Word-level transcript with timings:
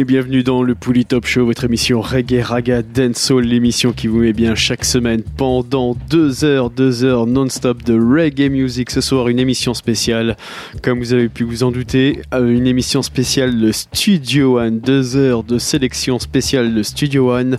Et 0.00 0.04
bienvenue 0.06 0.42
dans 0.42 0.62
le 0.62 0.74
Pouli 0.74 1.04
Top 1.04 1.26
Show, 1.26 1.44
votre 1.44 1.64
émission 1.64 2.00
Reggae 2.00 2.42
Raga 2.42 2.80
Dancehall, 2.80 3.44
l'émission 3.44 3.92
qui 3.92 4.06
vous 4.06 4.20
met 4.20 4.32
bien 4.32 4.54
chaque 4.54 4.86
semaine 4.86 5.22
pendant 5.36 5.94
deux 6.08 6.42
heures, 6.42 6.70
deux 6.70 7.04
heures 7.04 7.26
non-stop 7.26 7.82
de 7.82 7.92
reggae 7.92 8.50
music. 8.50 8.88
Ce 8.90 9.02
soir, 9.02 9.28
une 9.28 9.38
émission 9.38 9.74
spéciale, 9.74 10.38
comme 10.82 11.00
vous 11.00 11.12
avez 11.12 11.28
pu 11.28 11.44
vous 11.44 11.64
en 11.64 11.70
douter, 11.70 12.22
euh, 12.32 12.48
une 12.48 12.66
émission 12.66 13.02
spéciale 13.02 13.60
de 13.60 13.72
Studio 13.72 14.58
One, 14.58 14.80
deux 14.80 15.18
heures 15.18 15.42
de 15.42 15.58
sélection 15.58 16.18
spéciale 16.18 16.72
de 16.72 16.82
Studio 16.82 17.34
One. 17.34 17.58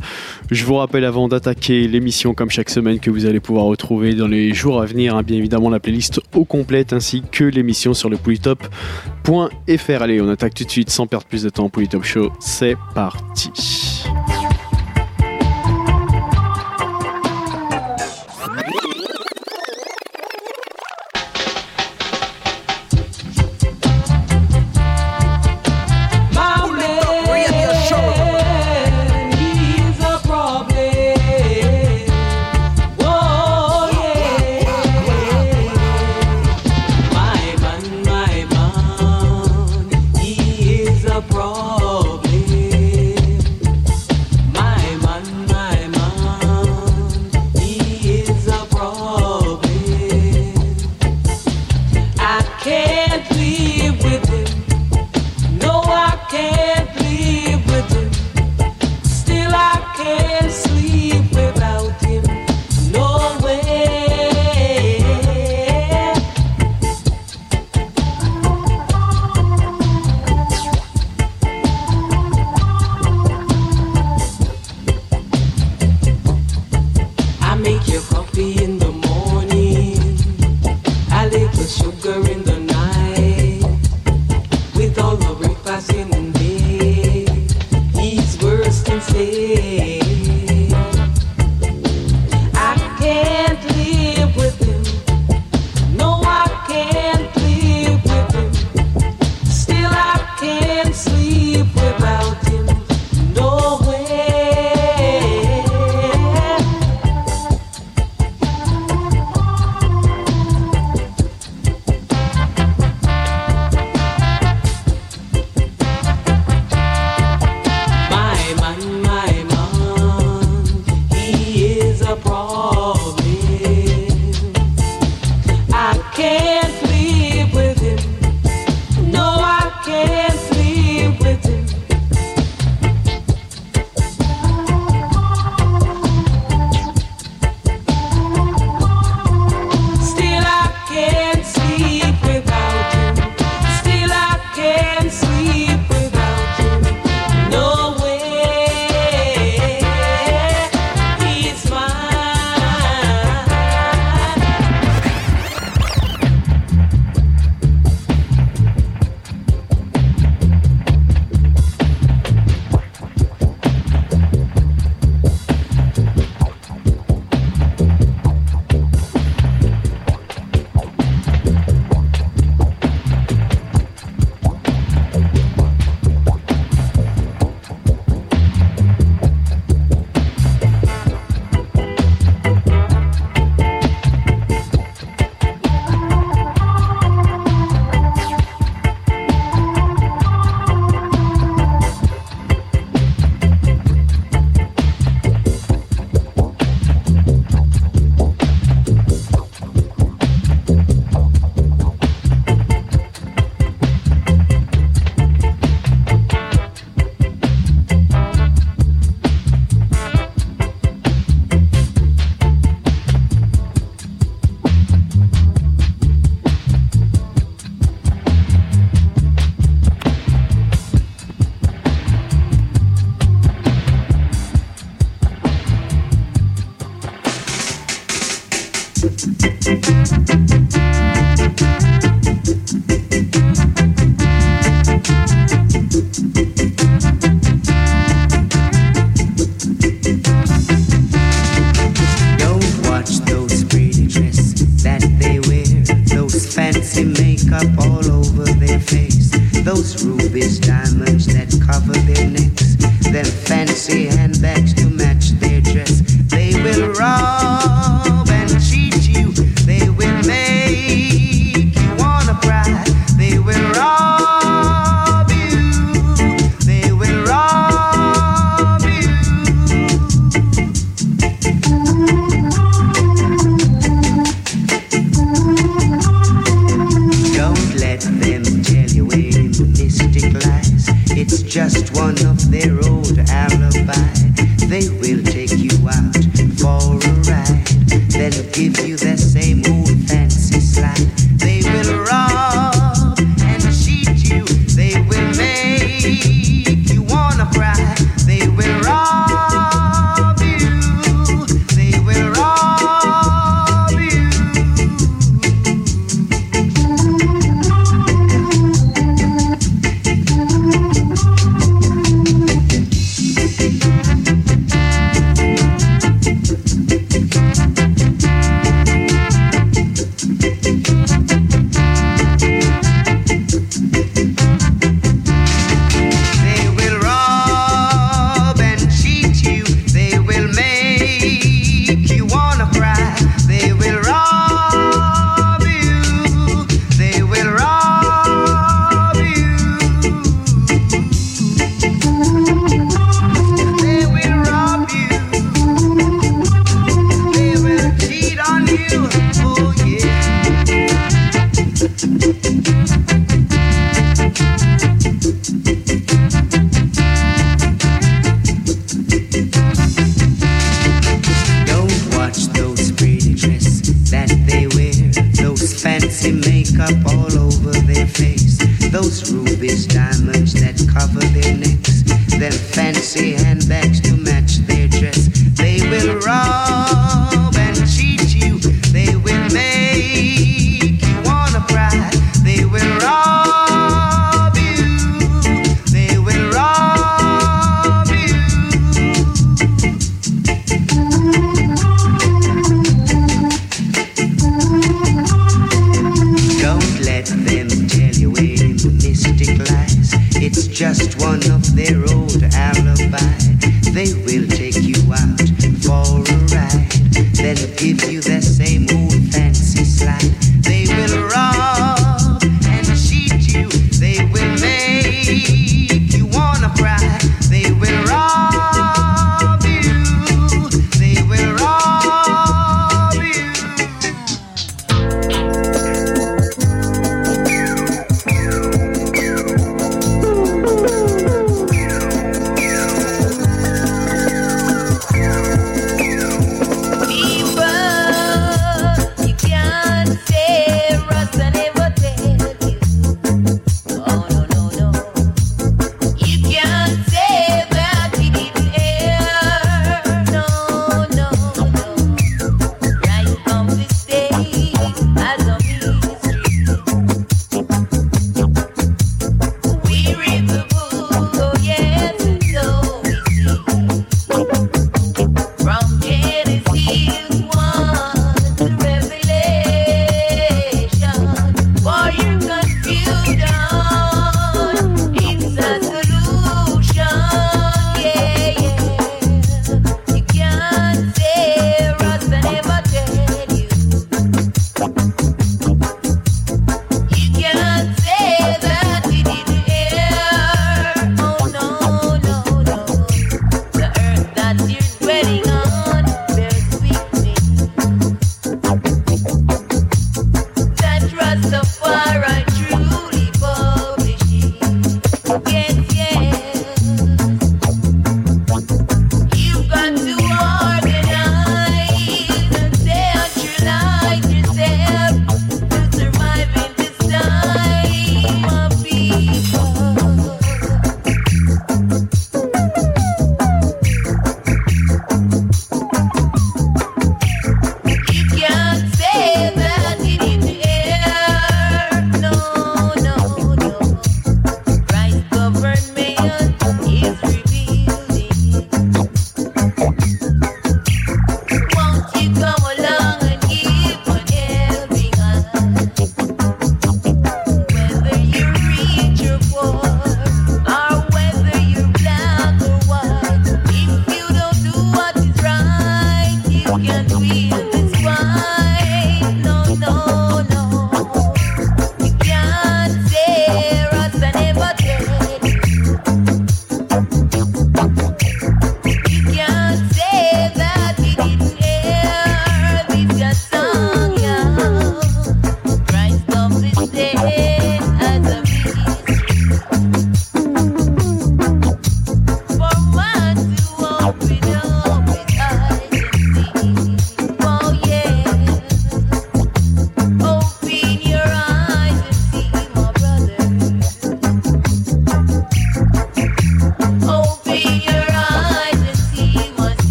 Je 0.49 0.65
vous 0.65 0.77
rappelle 0.77 1.05
avant 1.05 1.27
d'attaquer 1.27 1.87
l'émission 1.87 2.33
comme 2.33 2.49
chaque 2.49 2.71
semaine 2.71 2.99
que 2.99 3.11
vous 3.11 3.27
allez 3.27 3.39
pouvoir 3.39 3.65
retrouver 3.65 4.15
dans 4.15 4.27
les 4.27 4.51
jours 4.55 4.81
à 4.81 4.87
venir, 4.87 5.15
hein, 5.15 5.21
bien 5.21 5.37
évidemment 5.37 5.69
la 5.69 5.79
playlist 5.79 6.19
au 6.33 6.43
complète 6.45 6.91
ainsi 6.91 7.21
que 7.31 7.43
l'émission 7.43 7.93
sur 7.93 8.09
le 8.09 8.17
polytop.fr. 8.17 10.01
Allez, 10.01 10.21
on 10.21 10.29
attaque 10.29 10.55
tout 10.55 10.63
de 10.63 10.71
suite 10.71 10.89
sans 10.89 11.05
perdre 11.05 11.27
plus 11.27 11.43
de 11.43 11.49
temps 11.49 11.69
pour 11.69 11.87
Top 11.87 12.03
Show. 12.03 12.30
C'est 12.39 12.77
parti. 12.93 14.03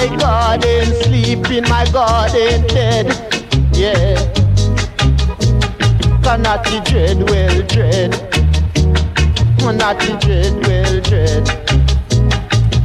my 0.00 0.16
garden, 0.16 0.86
sleep 1.02 1.50
in 1.50 1.64
my 1.64 1.84
garden 1.92 2.66
dead. 2.68 3.06
Yeah. 3.74 4.16
Cannot 6.22 6.64
Kanati 6.64 6.80
dread, 6.88 7.18
well 7.28 7.62
dread. 7.66 8.12
Cannot 9.58 9.98
Kanati 9.98 10.20
dread, 10.20 10.66
well 10.66 11.00
dread. 11.02 11.48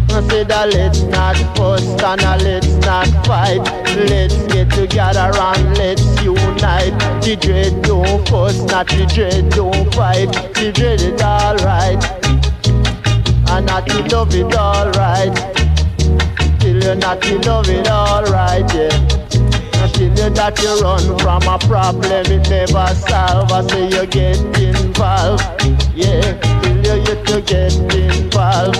I 0.09 0.27
said, 0.27 0.51
uh, 0.51 0.65
let's 0.73 1.01
not 1.03 1.37
fuss 1.55 1.83
and 2.03 2.21
uh, 2.21 2.37
let's 2.41 2.73
not 2.85 3.07
fight. 3.25 3.63
Let's 4.09 4.35
get 4.53 4.69
together 4.71 5.31
and 5.33 5.77
let's 5.77 6.03
unite. 6.21 6.99
The 7.23 7.37
dread 7.39 7.81
don't 7.83 8.27
fuss, 8.27 8.59
not 8.63 8.87
the 8.87 9.05
dread 9.13 9.49
don't 9.51 9.93
fight. 9.93 10.33
The 10.55 10.71
dread 10.73 11.01
it 11.01 11.21
alright. 11.21 12.03
And 13.51 13.69
I 13.69 13.81
the 13.81 14.09
love 14.11 14.35
it 14.35 14.53
alright 14.53 15.54
you 16.85 16.95
that 16.95 17.25
you 17.25 17.39
love 17.39 17.67
it 17.67 17.89
alright, 17.89 18.69
yeah. 18.73 18.93
I 19.81 19.87
tell 19.89 20.05
you 20.05 20.29
that 20.37 20.53
you 20.61 20.77
run 20.85 21.17
from 21.17 21.41
a 21.49 21.57
problem, 21.65 22.25
it 22.29 22.45
never 22.49 22.93
solve. 22.93 23.51
I 23.51 23.65
say 23.65 23.89
you 23.89 24.05
get 24.05 24.37
involved, 24.61 25.41
yeah. 25.95 26.37
Tell 26.83 26.97
you 26.97 27.09
you 27.09 27.17
to 27.25 27.41
get 27.41 27.73
involved. 27.89 28.77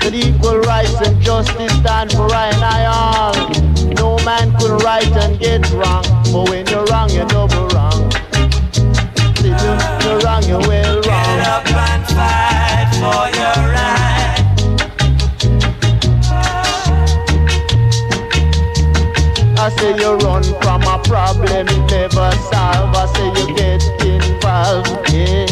But 0.00 0.14
equal 0.14 0.60
rights 0.60 0.96
and 1.04 1.20
justice 1.20 1.72
stand 1.76 2.12
for 2.12 2.26
right 2.28 2.54
and 2.54 2.88
all. 2.88 3.36
No 3.92 4.16
man 4.24 4.56
could 4.56 4.82
right 4.82 5.12
and 5.20 5.38
get 5.38 5.68
wrong, 5.72 6.04
but 6.32 6.48
when 6.48 6.66
you're 6.68 6.86
wrong, 6.86 7.10
you're 7.10 7.26
double 7.26 7.68
wrong. 7.76 8.10
See, 9.36 9.52
you're 9.52 10.20
wrong, 10.24 10.42
you're 10.48 10.64
well 10.64 11.02
wrong. 11.04 11.36
Get 11.36 11.48
up 11.48 11.68
and 11.68 12.04
fight 12.16 12.88
for 12.96 13.28
your 13.36 13.43
I 19.64 19.70
say 19.70 19.96
you 19.96 20.12
run 20.16 20.42
from 20.60 20.82
a 20.82 20.98
problem 21.04 21.64
never 21.88 22.30
solve. 22.52 22.94
I 22.94 23.06
say 23.14 23.28
you 23.32 23.46
get 23.56 23.82
involved, 24.04 24.90
yeah. 25.10 25.46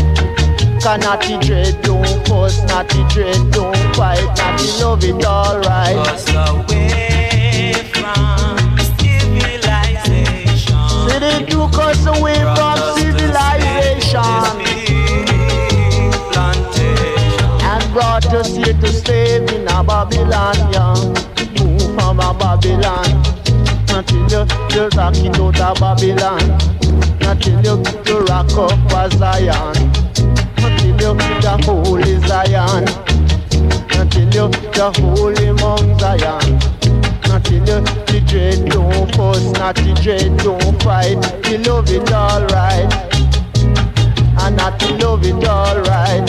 Can 0.83 1.01
naughty 1.01 1.39
dread, 1.39 1.81
don't 1.81 2.29
force, 2.29 2.63
naughty 2.65 3.05
dread, 3.09 3.41
don't 3.53 3.75
fight, 3.97 4.23
naughty 4.37 4.69
love 4.83 5.03
it 5.03 5.25
alright. 5.25 5.97
Just 6.05 6.29
away 6.29 7.73
from 7.89 8.69
civilization. 9.01 10.77
See 11.09 11.19
they 11.19 11.47
took 11.49 11.73
us 11.79 12.05
away 12.05 12.37
from, 12.53 12.77
civilization. 12.99 14.21
And 17.65 17.93
brought 17.95 18.27
us 18.27 18.55
here 18.55 18.75
to 18.75 18.89
stay 18.93 19.37
in 19.37 19.67
a 19.69 19.83
Babylon, 19.83 20.57
yeah. 20.71 21.65
Move 21.65 21.95
from 21.95 22.21
a 22.21 22.35
Babylon. 22.35 23.33
Until 23.95 24.25
you, 24.31 24.47
you 24.75 24.89
rock 24.97 25.17
it 25.17 25.39
out 25.39 25.61
of 25.61 25.79
Babylon. 25.79 26.41
Until 27.21 27.61
you, 27.63 27.83
you 28.07 28.19
rock 28.25 28.51
up 28.57 28.93
a 28.93 29.17
Zion. 29.17 29.77
Until 30.57 30.87
you, 30.87 31.15
the 31.43 31.61
holy 31.65 32.19
Zion. 32.27 32.89
Until 34.01 34.25
you, 34.25 34.49
the 34.73 34.93
holy 34.99 35.53
Mount 35.53 36.01
Zion 36.01 36.59
Until 37.31 37.59
you 37.59 37.85
the, 38.07 38.23
dread, 38.27 38.69
don't 38.71 39.15
fuss, 39.15 39.53
not 39.53 39.77
the 39.77 39.93
dread, 40.03 40.39
don't 40.39 40.83
fight. 40.83 41.21
You 41.51 41.59
love 41.59 41.91
it 41.91 42.11
all 42.13 42.45
right, 42.47 42.89
and 44.41 44.57
not 44.57 44.81
to 44.81 44.95
love 44.97 45.25
it 45.25 45.45
all 45.47 45.81
right. 45.83 46.29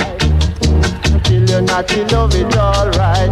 Until 1.07 1.49
you 1.49 1.61
not 1.61 1.87
to 1.87 2.05
love 2.07 2.35
it 2.35 2.57
all 2.57 2.89
right. 2.91 3.31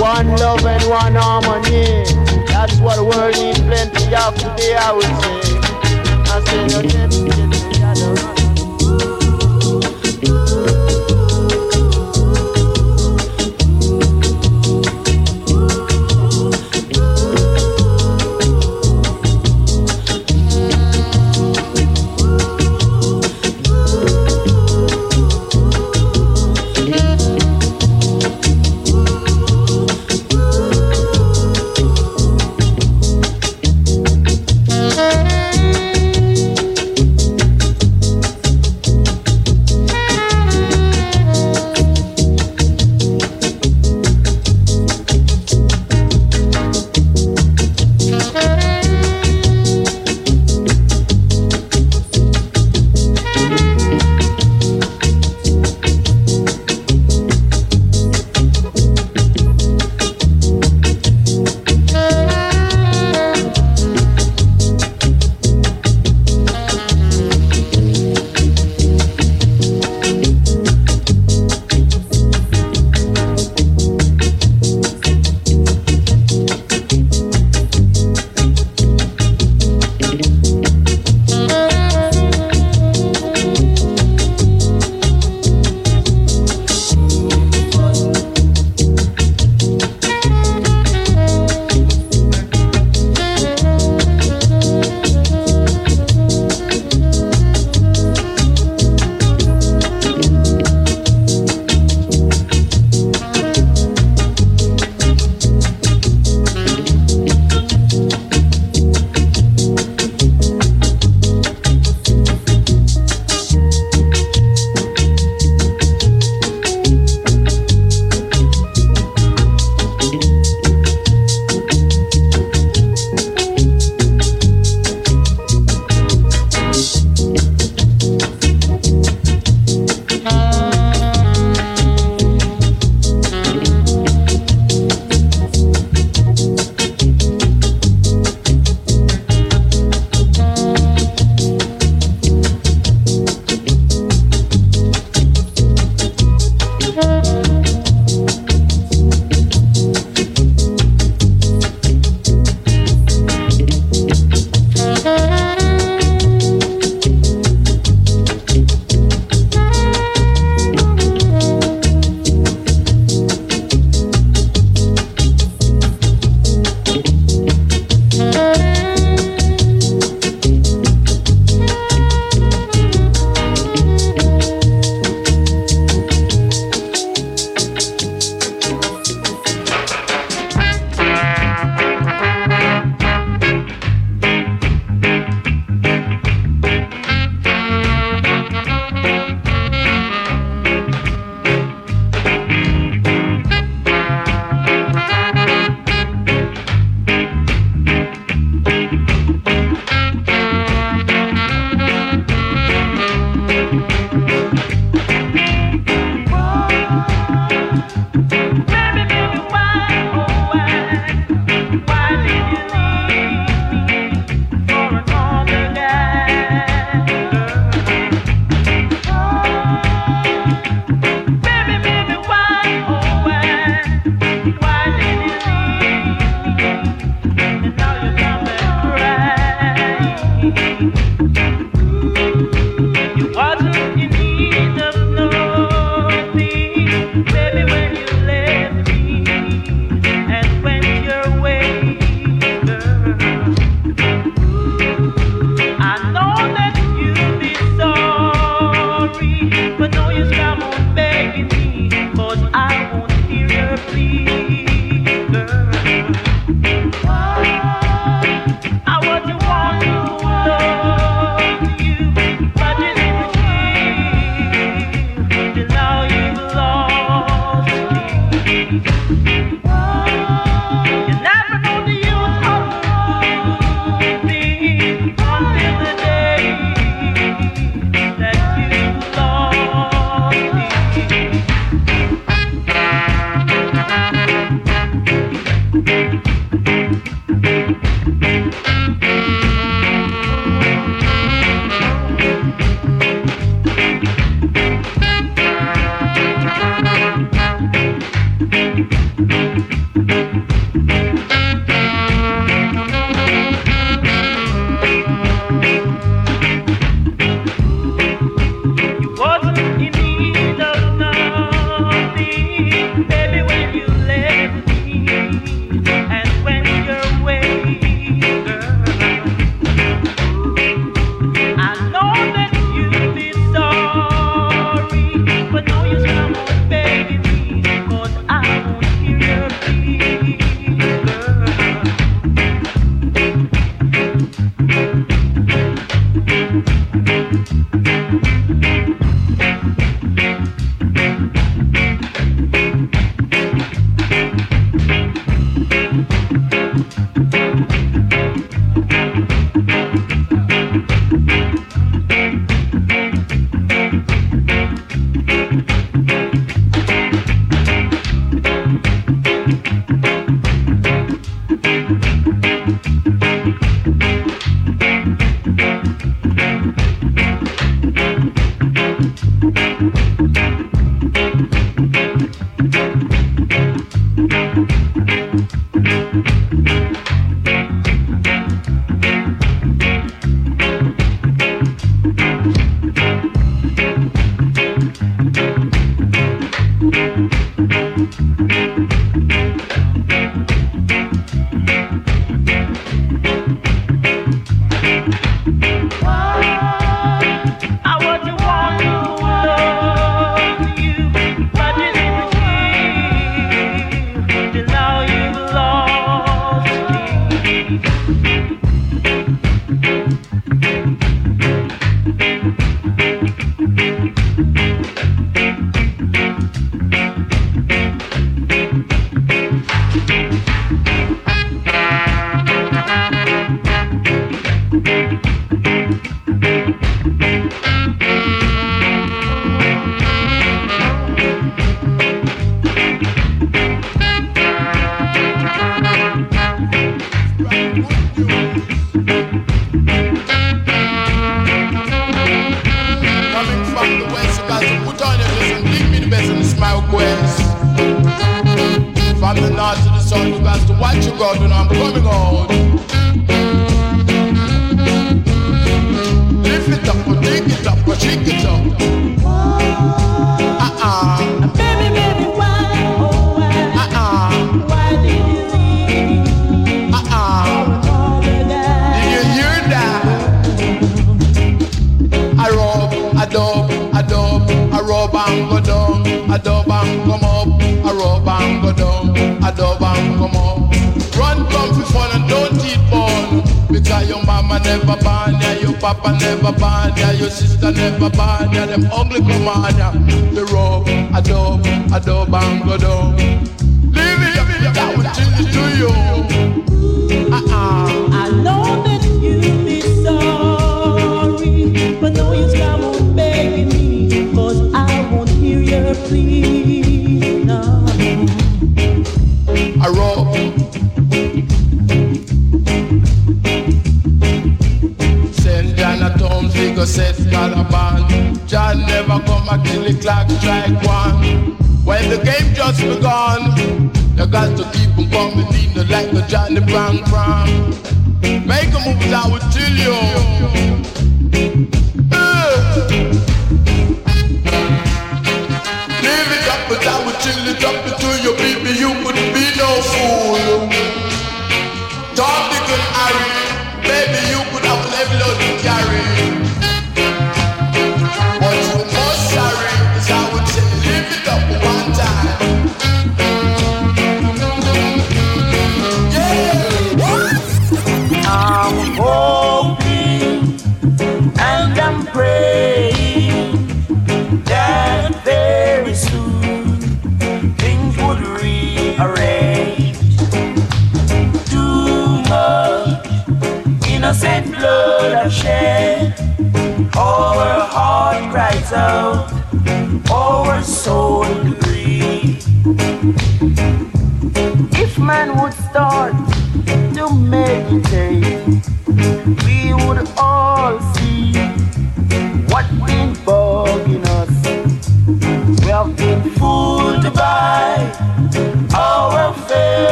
One 0.00 0.36
love 0.36 0.66
and 0.66 0.84
one 0.90 1.14
harmony. 1.14 2.23
That's 2.66 2.80
what 2.80 2.96
the 2.96 3.04
world 3.04 3.36
needs 3.36 3.60
plenty 3.60 4.14
of 4.16 4.34
today, 4.36 4.74
I 4.74 4.90
would 4.90 5.04
say. 5.04 5.60
I 6.32 6.40
say, 6.48 6.64
no, 6.72 7.63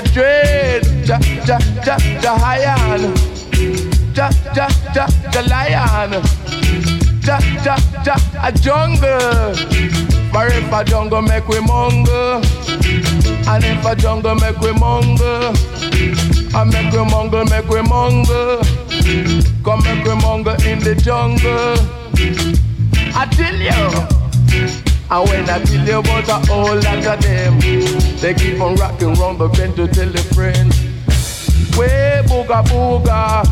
dread, 0.00 0.86
ja, 1.04 1.18
ja, 1.46 1.58
ja, 1.84 1.96
ja, 2.22 2.36
higher. 2.36 3.00
Ja, 4.14 4.30
ja, 4.54 4.68
ja, 4.94 5.06
ja, 5.32 5.40
lion. 5.40 6.22
Ja, 7.26 7.38
ja, 7.64 7.76
ja, 8.04 8.16
a 8.40 8.50
jungle. 8.62 9.54
But 10.32 10.52
if 10.52 10.72
a 10.72 10.82
jungle 10.84 11.20
make 11.20 11.46
we 11.48 11.60
mungle, 11.60 12.42
and 13.46 13.64
if 13.64 13.84
a 13.84 13.94
jungle 13.94 14.34
make 14.34 14.58
we 14.60 14.72
mungle, 14.72 15.52
I 16.54 16.64
make 16.64 16.92
we 16.92 17.04
mungle, 17.04 17.44
make 17.50 17.68
we 17.68 17.80
mungle, 17.82 18.58
come 19.62 19.82
make 19.84 20.04
we 20.04 20.14
mungle 20.20 20.54
in 20.66 20.78
the 20.80 20.94
jungle. 20.94 21.76
I 23.14 23.26
tell 23.26 23.54
you. 23.54 24.11
And 25.12 25.28
when 25.28 25.50
I 25.50 25.58
tell 25.62 25.86
you 25.86 25.98
about 25.98 26.26
a 26.26 26.46
whole 26.50 26.74
lot 26.74 27.06
of 27.06 27.20
them, 27.20 27.60
they 28.16 28.32
keep 28.32 28.58
on 28.62 28.76
rocking 28.76 29.12
round 29.20 29.40
the 29.40 29.48
bend 29.48 29.76
to 29.76 29.86
tell 29.86 30.08
their 30.08 30.24
friends. 30.32 30.74
Way 31.76 32.22
booga 32.24 32.64
booga, 32.64 33.44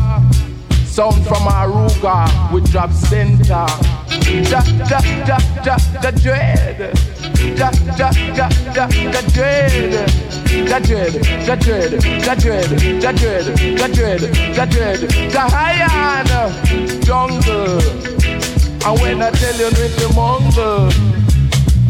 sound 0.87 1.23
from 1.23 1.45
Aruga, 1.45 2.25
we 2.51 2.61
drop 2.61 2.91
center. 2.91 3.67
Ja, 4.49 4.63
ja, 4.89 4.99
ja, 5.27 5.37
ja, 5.63 5.77
ja, 6.01 6.11
dread. 6.11 6.97
Ja, 7.55 7.69
ja, 7.95 8.09
ja, 8.35 8.49
ja, 8.73 8.89
ja, 9.13 9.21
dread. 9.21 10.09
Ja, 10.67 10.79
dread, 10.79 11.13
ja, 11.45 11.55
dread, 11.57 11.93
ja, 12.25 12.35
dread, 12.35 12.71
ja, 13.03 13.11
dread, 13.11 13.77
ja, 13.77 13.87
dread, 13.87 14.21
ja, 14.55 14.65
dread. 14.65 15.31
Ja, 15.31 15.47
high 15.47 15.81
jungle. 17.05 17.77
And 18.83 18.99
when 18.99 19.21
I 19.21 19.29
tell 19.29 19.55
you 19.59 19.67
with 19.67 19.95
the 19.97 20.11
mongle, 20.15 21.10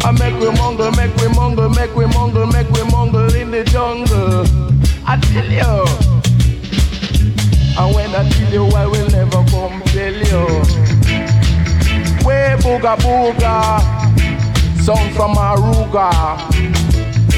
I 0.03 0.11
make 0.11 0.33
we 0.39 0.49
mongle, 0.57 0.91
make 0.91 1.15
we 1.17 1.27
mongle, 1.29 1.69
make 1.69 1.95
we 1.95 2.05
mongle, 2.07 2.47
make 2.47 2.69
we 2.71 2.83
mongle 2.91 3.33
in 3.35 3.51
the 3.51 3.63
jungle. 3.63 4.45
I 5.05 5.17
tell 5.17 5.45
you. 5.45 5.85
And 7.77 7.95
when 7.95 8.09
I 8.15 8.27
tell 8.29 8.51
you, 8.51 8.65
I 8.75 8.85
will 8.87 9.09
never 9.09 9.43
come 9.49 9.81
tell 9.93 10.13
you. 10.13 10.45
Way 12.25 12.55
booga 12.59 12.95
booga, 12.97 13.81
sound 14.81 15.15
from 15.15 15.35
Aruga. 15.35 16.09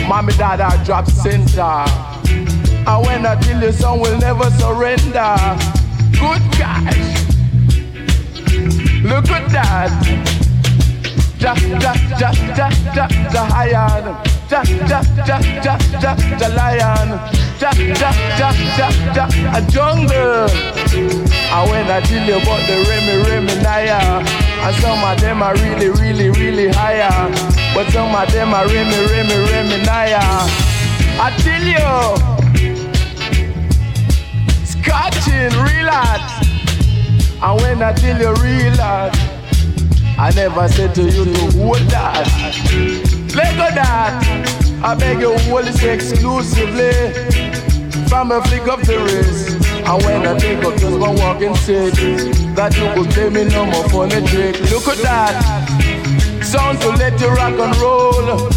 Mommy 0.07 0.33
dada 0.33 0.81
drop 0.85 1.07
center. 1.07 1.85
And 2.85 3.05
when 3.05 3.25
I 3.25 3.35
tell 3.41 3.61
you, 3.61 3.71
son 3.71 3.99
will 3.99 4.17
never 4.19 4.49
surrender. 4.51 5.35
Good 6.19 6.41
gosh, 6.57 7.23
look 9.03 9.29
at 9.29 9.49
that. 9.51 10.42
Ja 11.43 11.53
ja 11.81 11.93
ja 12.19 12.31
ja 12.95 13.07
ja 13.33 13.43
lion. 13.51 14.15
Ja 14.49 14.61
ja 14.87 15.01
ja 15.27 15.39
ja 15.63 15.77
ja 16.01 16.15
ja 16.39 16.47
lion. 16.47 17.19
Ja 17.59 17.71
ja 18.01 18.11
ja 18.39 18.49
ja 18.77 18.89
ja 19.13 19.27
a 19.51 19.59
jungle. 19.69 20.47
And 21.51 21.69
when 21.69 21.91
I 21.91 21.99
tell 21.99 22.25
you 22.25 22.37
about 22.37 22.61
the 22.65 22.75
Remy 22.87 23.27
Remy 23.27 23.61
Naya. 23.61 24.23
And 24.63 24.75
some 24.77 25.03
of 25.03 25.19
them 25.19 25.43
are 25.43 25.53
really, 25.55 25.89
really, 25.89 26.29
really 26.29 26.69
higher. 26.69 27.11
But 27.73 27.91
some 27.91 28.15
of 28.15 28.31
them 28.31 28.53
are 28.53 28.65
Remy, 28.65 29.05
Remy, 29.11 29.37
Remy 29.51 29.83
Naya. 29.83 30.21
I 31.19 31.29
tell 31.43 31.61
you, 31.61 32.15
scotching, 34.63 35.51
relax. 35.59 36.23
And 37.41 37.61
when 37.61 37.83
I 37.83 37.91
tell 37.91 38.17
you 38.17 38.33
relax, 38.35 39.32
I 40.17 40.31
never 40.35 40.67
said 40.67 40.93
to 40.95 41.03
you 41.03 41.25
to 41.25 41.57
hold 41.57 41.77
that. 41.89 42.27
Let 43.35 43.55
go 43.57 43.67
that. 43.75 44.53
I 44.83 44.95
beg 44.95 45.19
you, 45.19 45.37
hold 45.39 45.65
this 45.65 45.81
exclusively 45.81 46.91
from 48.07 48.31
a 48.31 48.41
flick 48.43 48.67
of 48.67 48.85
the 48.85 48.99
wrist. 48.99 49.65
And 49.85 50.03
when 50.03 50.27
I 50.27 50.37
take 50.37 50.63
up 50.63 50.75
just 50.77 50.99
one 50.99 51.15
walking 51.15 51.55
stick, 51.55 51.93
that 52.55 52.75
you 52.77 52.93
could 52.93 53.13
pay 53.13 53.29
me 53.29 53.45
no 53.45 53.65
more 53.65 53.89
funny 53.89 54.25
trick. 54.27 54.59
Look 54.71 54.87
at 54.87 54.97
that, 55.01 56.43
sound 56.43 56.79
to 56.81 56.89
let 56.89 57.19
you 57.19 57.29
rock 57.29 57.57
and 57.57 57.75
roll. 57.77 58.51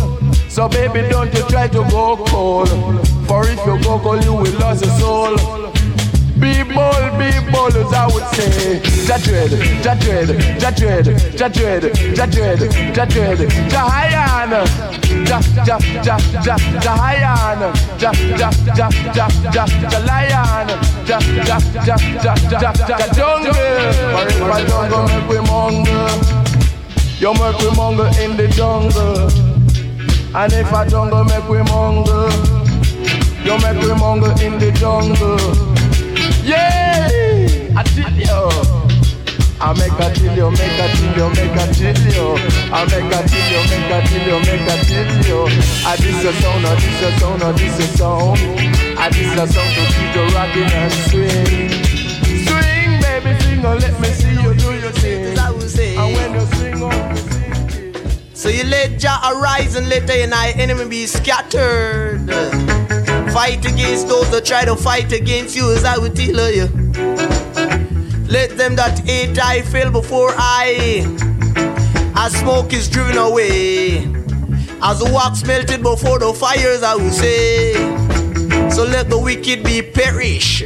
So 0.50 0.68
baby, 0.68 1.08
don't 1.08 1.32
you 1.32 1.42
try 1.48 1.68
to 1.68 1.82
go 1.90 2.16
cold. 2.26 2.68
For 3.26 3.48
if 3.48 3.58
you 3.64 3.82
go 3.82 3.98
cold, 3.98 4.24
you 4.24 4.34
will 4.34 4.44
lose 4.44 4.82
your 4.82 4.98
soul. 4.98 5.36
Be 6.38 6.62
bold, 6.62 7.18
be 7.18 7.32
bold 7.50 7.76
as 7.76 7.92
I 7.92 8.06
would 8.12 8.25
say. 8.36 8.80
Ja 9.08 9.18
dread, 9.18 9.52
ja 9.84 9.94
dread, 9.94 10.28
ja 10.60 10.70
dread, 10.70 11.06
ja 11.40 11.48
dread, 11.48 11.84
ja 12.16 12.26
dread, 12.26 12.60
ja 12.96 13.06
dread, 13.06 13.40
ja 13.72 13.84
highan. 13.84 14.50
Ja, 15.28 15.40
ja, 15.66 15.78
ja, 16.04 16.18
ja, 16.44 16.56
ja 16.84 16.94
highan. 16.94 17.60
Ja, 17.98 18.12
ja, 18.38 18.50
ja, 18.76 18.88
ja, 19.14 19.28
ja, 19.54 19.66
ja 19.92 19.98
lion. 19.98 20.68
Ja, 21.06 21.18
ja, 21.46 21.58
ja, 21.86 21.96
ja, 22.22 22.34
ja, 22.50 22.72
ja 22.88 22.98
jungle. 23.16 23.92
For 24.10 24.26
if 24.26 24.40
I 24.40 24.66
jungle 24.68 25.02
make 25.06 25.28
we 25.28 25.40
mongle, 25.40 26.20
you 27.20 27.32
make 27.34 27.58
we 27.62 27.70
mongle 27.76 28.06
in 28.22 28.36
the 28.36 28.48
jungle. 28.48 29.30
And 30.34 30.52
if 30.52 30.72
I 30.72 30.86
jungle 30.88 31.24
make 31.24 31.48
we 31.48 31.62
mongle, 31.62 32.30
you 33.44 33.56
make 33.58 33.80
we 33.82 33.94
mongle 33.94 34.30
in 34.40 34.58
the 34.58 34.70
jungle. 34.72 35.38
Yeah. 36.44 36.85
I 39.58 39.72
make 39.72 39.92
a 39.92 40.12
tell 40.12 40.36
you, 40.36 40.50
make 40.50 40.78
a 40.78 40.86
tell 40.92 41.16
you, 41.16 41.26
make 41.32 41.56
a 41.56 41.64
you. 42.12 42.36
I 42.70 42.84
make 42.84 43.08
a 43.08 43.20
tell 43.24 43.48
you, 43.48 43.60
make 43.72 43.88
a 43.88 43.98
tell 44.04 44.26
you, 44.28 44.38
make 44.44 44.68
a 44.68 44.76
you. 45.26 45.48
I 45.84 45.96
this 45.96 46.24
a 46.24 46.32
sound, 46.40 46.66
I 46.66 46.74
this 46.76 47.02
a 47.02 47.18
sound, 47.18 47.42
I 47.42 47.52
this 47.52 47.78
a 47.78 47.86
sound. 47.96 48.38
I 48.98 49.08
this 49.08 49.32
a 49.32 49.46
sound 49.48 49.72
to 49.74 49.82
keep 49.96 50.12
you 50.14 50.24
rocking 50.36 50.70
and 50.70 50.92
swing. 51.08 51.70
Swing, 52.44 53.00
baby, 53.00 53.32
swing, 53.40 53.64
or 53.64 53.76
let 53.76 53.98
me 53.98 54.08
see 54.08 54.34
you 54.34 54.54
do 54.54 54.74
your 54.78 54.92
thing. 54.92 55.36
And 55.38 56.14
when 56.14 56.34
you 56.34 56.46
swing 56.54 56.82
on, 56.82 57.16
so 58.34 58.50
you 58.50 58.64
let 58.64 58.98
Jah 58.98 59.18
arise 59.24 59.74
and 59.74 59.88
let 59.88 60.06
the 60.06 60.22
enemy 60.58 60.88
be 60.88 61.06
scattered. 61.06 62.28
Fight 63.32 63.64
against 63.64 64.08
those 64.08 64.30
that 64.30 64.44
try 64.44 64.66
to 64.66 64.76
fight 64.76 65.12
against 65.12 65.56
you, 65.56 65.72
as 65.72 65.84
I 65.84 65.96
would 65.96 66.14
tell 66.14 66.50
you. 66.52 66.68
Let 68.28 68.56
them 68.56 68.74
that 68.74 68.98
hate 69.00 69.38
I 69.38 69.62
fail 69.62 69.90
before 69.92 70.30
I, 70.36 71.04
as 72.16 72.34
smoke 72.34 72.72
is 72.72 72.88
driven 72.88 73.16
away, 73.16 73.98
as 74.82 74.98
the 74.98 75.10
wax 75.14 75.44
melted 75.44 75.82
before 75.82 76.18
the 76.18 76.34
fires, 76.34 76.82
I 76.82 76.96
will 76.96 77.12
say. 77.12 77.74
So 78.70 78.82
let 78.84 79.08
the 79.08 79.18
wicked 79.18 79.62
be 79.62 79.80
perish. 79.80 80.64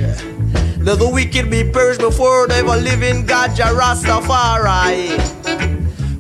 Let 0.78 0.98
the 0.98 1.11
wicked 1.12 1.50
be 1.50 1.62
perished 1.62 2.00
before 2.00 2.48
the 2.48 2.54
ever 2.56 2.76
living 2.76 3.26
God, 3.26 3.54
Jah 3.54 3.74
Rastafari. 3.74 5.18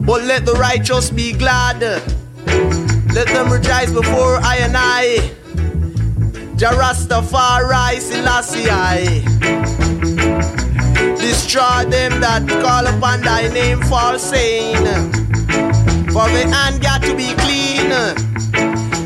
But 0.04 0.24
let 0.24 0.44
the 0.44 0.52
righteous 0.52 1.08
be 1.08 1.32
glad. 1.32 1.80
Let 3.14 3.28
them 3.28 3.50
rejoice 3.50 3.90
before 3.90 4.36
I 4.42 4.56
and 4.60 4.76
I. 4.76 5.30
Jah 6.56 6.72
Rastafari 6.72 7.98
Selassie 7.98 9.89
Destroy 11.20 11.84
them 11.84 12.20
that 12.20 12.48
call 12.48 12.86
upon 12.86 13.20
thy 13.20 13.48
name 13.48 13.80
fall 13.82 14.18
saying 14.18 14.76
For 16.08 16.26
the 16.32 16.48
hand 16.50 16.80
got 16.80 17.02
to 17.02 17.14
be 17.14 17.34
clean 17.34 17.92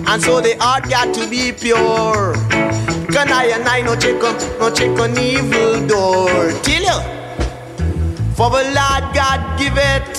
And 0.06 0.22
so 0.22 0.40
the 0.40 0.56
heart 0.60 0.88
got 0.88 1.12
to 1.14 1.28
be 1.28 1.52
pure. 1.52 2.34
Can 3.10 3.32
I 3.32 3.50
and 3.54 3.68
I 3.68 3.80
no 3.82 3.96
check 3.96 4.22
on, 4.22 4.36
no 4.58 4.70
check 4.70 4.96
on 5.00 5.18
evil 5.18 5.86
door? 5.86 6.52
Tell 6.62 6.82
you 6.82 7.00
For 8.34 8.48
the 8.50 8.62
Lord 8.78 9.04
God 9.14 9.58
give 9.58 9.74
it 9.76 10.14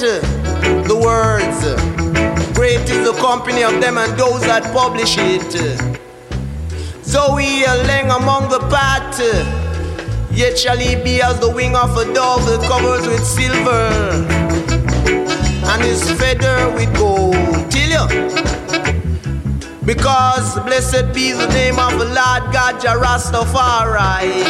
the 0.87 0.95
words. 0.95 1.59
Great 2.55 2.89
is 2.89 3.05
the 3.05 3.13
company 3.21 3.63
of 3.63 3.79
them 3.81 3.97
and 3.97 4.17
those 4.19 4.41
that 4.41 4.63
publish 4.73 5.15
it. 5.17 5.51
Zoe 7.03 7.63
a 7.63 7.75
laying 7.87 8.11
among 8.11 8.49
the 8.49 8.59
path. 8.69 9.64
Yet 10.35 10.59
shall 10.59 10.77
he 10.77 11.01
be 11.01 11.21
as 11.21 11.39
the 11.39 11.49
wing 11.49 11.77
of 11.77 11.95
a 11.95 12.13
dove 12.13 12.45
that 12.45 12.61
covers 12.67 13.07
with 13.07 13.23
silver, 13.23 13.87
and 15.71 15.81
his 15.81 16.11
feather 16.19 16.69
with 16.75 16.93
gold. 16.97 17.71
Tell 17.71 17.89
you. 17.95 18.35
Because 19.85 20.59
blessed 20.65 21.13
be 21.13 21.31
the 21.31 21.47
name 21.47 21.79
of 21.79 21.93
the 21.93 22.05
Lord 22.05 22.51
God 22.51 22.81
Jah 22.81 22.99
Rastafari 22.99 24.43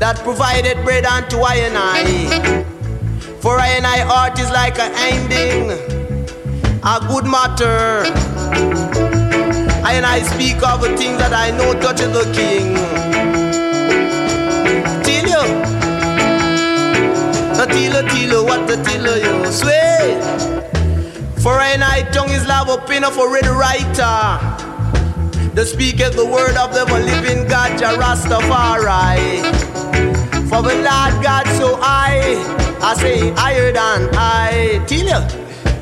that 0.00 0.18
provided 0.24 0.82
bread 0.82 1.04
unto 1.04 1.38
I 1.42 1.54
and 1.56 1.78
I. 1.78 2.64
For 3.40 3.60
I 3.60 3.68
and 3.68 3.86
I 3.86 3.98
heart 3.98 4.36
is 4.40 4.50
like 4.50 4.78
a 4.78 4.90
ending, 4.98 5.70
a 6.82 6.98
good 7.06 7.24
matter. 7.24 8.02
I 9.84 9.92
and 9.94 10.04
I 10.04 10.22
speak 10.22 10.60
of 10.66 10.80
the 10.80 10.96
things 10.96 11.18
that 11.18 11.32
I 11.32 11.56
know 11.56 11.72
touches 11.80 12.10
the 12.12 12.24
king. 12.34 13.21
The 17.66 17.74
tiller, 17.74 18.08
tiller, 18.08 18.44
what 18.44 18.66
the 18.66 18.76
tiller 18.82 19.16
you 19.18 19.52
swear. 19.52 20.20
For 21.38 21.52
I 21.52 22.02
tongue 22.12 22.30
is 22.30 22.46
love 22.46 22.68
a 22.68 22.78
pen 22.86 23.04
of 23.04 23.16
a 23.18 23.28
red 23.28 23.46
writer. 23.46 24.40
The 25.54 25.64
speaketh 25.64 26.16
the 26.16 26.26
word 26.26 26.56
of 26.56 26.74
the 26.74 26.84
living 26.86 27.46
God, 27.46 27.78
Rastafari. 27.78 29.42
For 30.48 30.62
the 30.62 30.74
Lord 30.74 31.14
God 31.22 31.46
so 31.58 31.78
I, 31.80 32.34
I 32.82 32.94
say 32.94 33.30
higher 33.30 33.72
than 33.72 34.10
I. 34.14 34.84
You. 34.90 35.14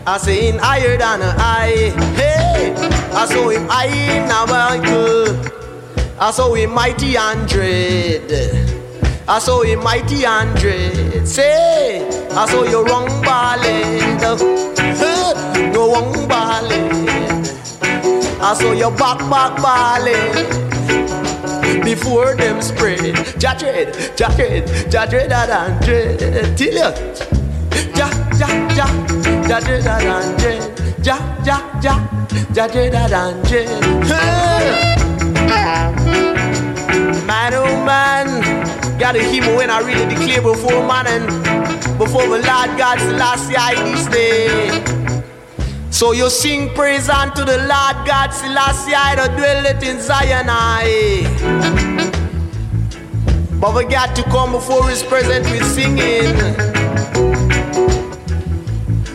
I 0.07 0.19
say 0.19 0.49
in 0.49 0.59
higher 0.59 0.99
than 0.99 1.23
I. 1.23 1.93
Hey, 2.15 2.75
I 3.13 3.27
saw 3.27 3.49
him 3.49 3.67
high 3.69 3.87
in 3.87 4.29
America. 4.31 6.17
I 6.21 6.31
saw 6.31 6.53
him 6.53 6.75
mighty 6.75 7.15
hundred. 7.15 8.70
I 9.31 9.39
saw 9.39 9.63
him 9.63 9.85
mighty 9.85 10.25
hundred. 10.25 11.25
Say, 11.27 12.05
I 12.33 12.47
saw 12.47 12.65
you 12.65 12.85
wrong 12.85 13.07
ballad. 13.23 14.21
No 15.73 15.93
wrong 15.93 16.29
ballad. 16.29 17.49
I 18.43 18.55
saw 18.55 18.73
your 18.73 18.91
back 18.91 19.19
back 19.31 19.57
ballad 19.63 20.47
before 21.85 22.35
them 22.35 22.61
spread. 22.61 23.15
Jadred, 23.39 23.95
Jadred, 24.17 24.67
Jadred, 24.91 25.31
and 25.31 25.85
dread. 25.85 26.57
Till 26.59 26.75
you, 26.75 26.91
ja, 27.95 28.11
ja, 28.37 28.49
ja 28.75 28.87
ja 29.51 29.61
da 29.61 29.99
danje, 29.99 30.61
ja 31.03 31.17
ja 31.45 31.61
ja, 31.83 31.95
ja 32.55 32.67
da 32.67 33.09
danje. 33.09 33.67
Man 37.27 37.55
oh 37.55 37.85
man, 37.85 38.29
gotta 39.01 39.23
hear 39.23 39.43
me 39.43 39.57
when 39.57 39.71
I 39.71 39.81
really 39.81 40.15
declare 40.15 40.43
before 40.43 40.87
man 40.87 41.07
and 41.07 41.27
before 41.97 42.25
the 42.25 42.29
Lord 42.29 42.71
God 42.77 42.99
Selassie 42.99 43.57
I 43.57 43.75
this 43.83 44.05
day. 44.09 45.21
So 45.91 46.13
you 46.13 46.29
sing 46.29 46.69
praise 46.75 47.09
unto 47.09 47.43
the 47.47 47.57
Lord 47.57 48.07
God 48.07 48.29
Selassie 48.29 48.93
I 48.95 49.17
that 49.17 49.39
dwelleth 49.39 49.83
in 49.83 50.03
Zion 50.03 50.49
I. 50.51 51.25
But 53.59 53.75
we 53.75 53.85
got 53.87 54.15
to 54.17 54.23
come 54.25 54.53
before 54.53 54.87
his 54.87 55.03
presence 55.03 55.51
with 55.51 55.65
singing. 55.65 56.37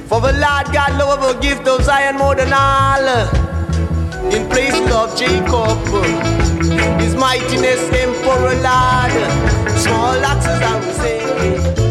For 0.10 0.20
the 0.20 0.34
Lord 0.34 0.66
God 0.74 0.98
love 0.98 1.22
will 1.22 1.40
give 1.40 1.64
to 1.64 1.84
Zion 1.84 2.18
more 2.18 2.34
than 2.34 2.52
all. 2.52 3.06
In 4.34 4.50
places 4.50 4.92
of 4.92 5.16
Jacob, 5.16 6.45
His 7.00 7.16
mightiness, 7.16 7.82
Emperor 7.92 8.56
Lord. 8.68 9.12
Small 9.78 10.24
axes 10.26 10.62
I 10.62 10.80
will 10.80 10.94
say. 10.94 11.85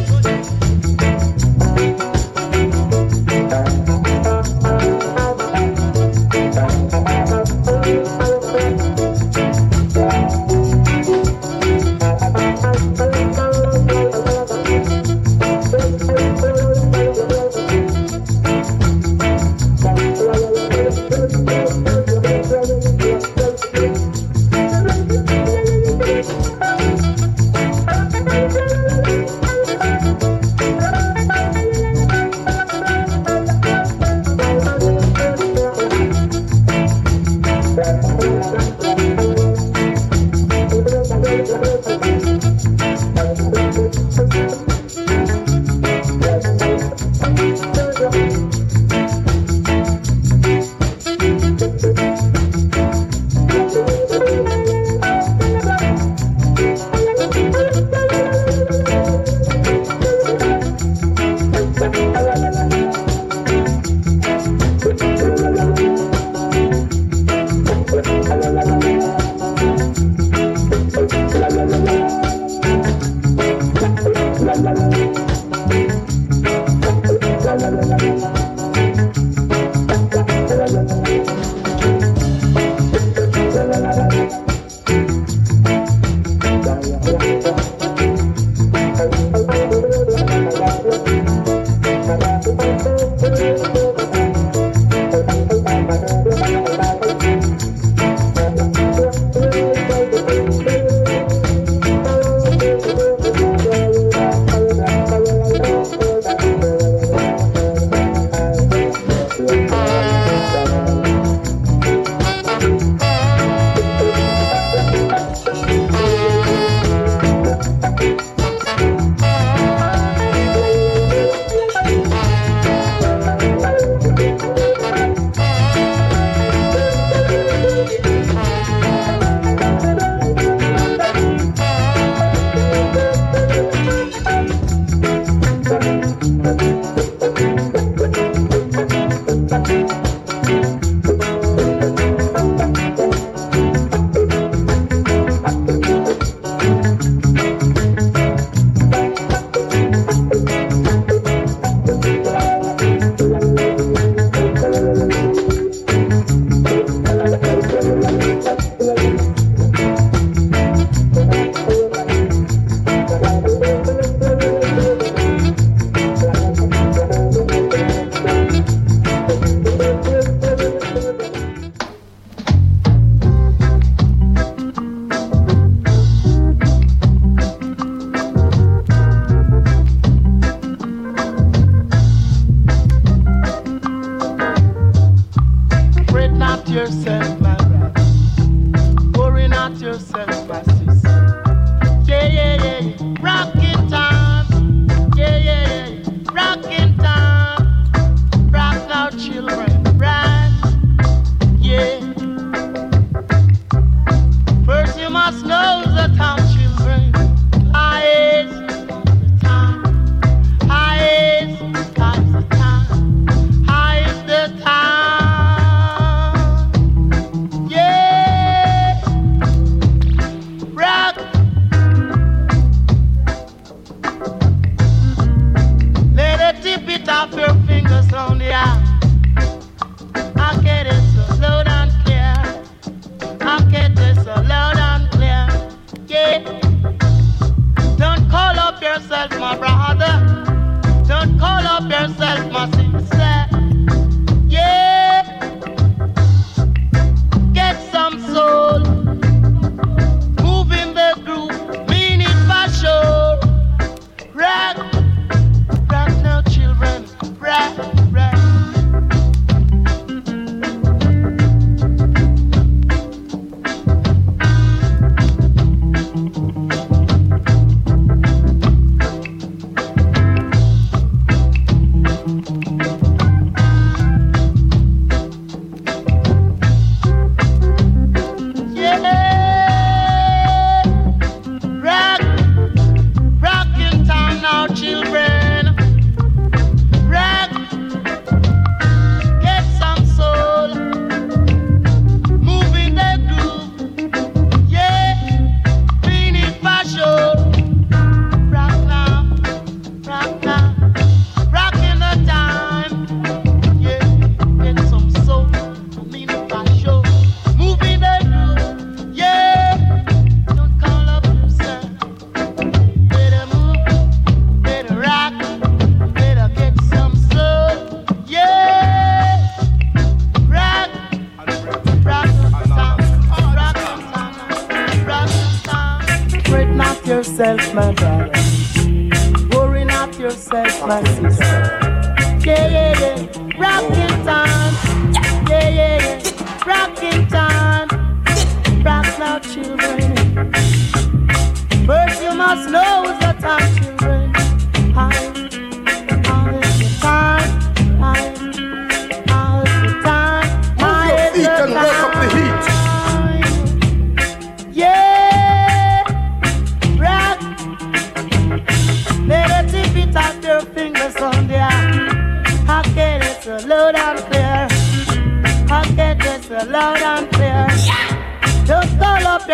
myself, 327.37 327.75
man. 327.75 328.04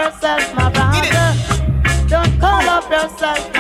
yourself 0.01 0.55
my 0.55 0.71
brother. 0.71 2.09
Don't 2.09 2.41
call 2.41 2.63
up 2.69 2.91
yourself 2.91 3.60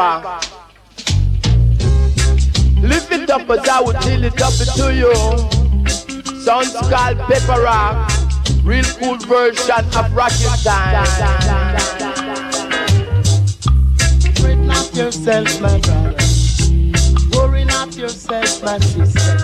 bar. 0.00 0.40
Lift 2.80 3.12
it 3.12 3.28
up 3.28 3.50
as 3.50 3.68
I 3.68 3.80
would 3.84 3.98
deal 4.00 4.24
it 4.24 4.40
up 4.40 4.54
to 4.78 4.86
you. 5.00 5.14
Sounds 6.46 6.72
called 6.90 7.18
Pepper 7.28 7.60
Rock. 7.60 8.10
Real 8.64 8.88
cool 8.98 9.18
version 9.18 9.84
of 9.98 10.06
Rakistan. 10.18 11.04
Straighten 14.20 14.96
yourself, 14.96 15.60
my 15.60 15.78
brother. 15.80 16.14
Worry 17.32 17.64
not 17.64 17.94
yourself, 17.96 18.62
my 18.64 18.78
sister. 18.78 19.36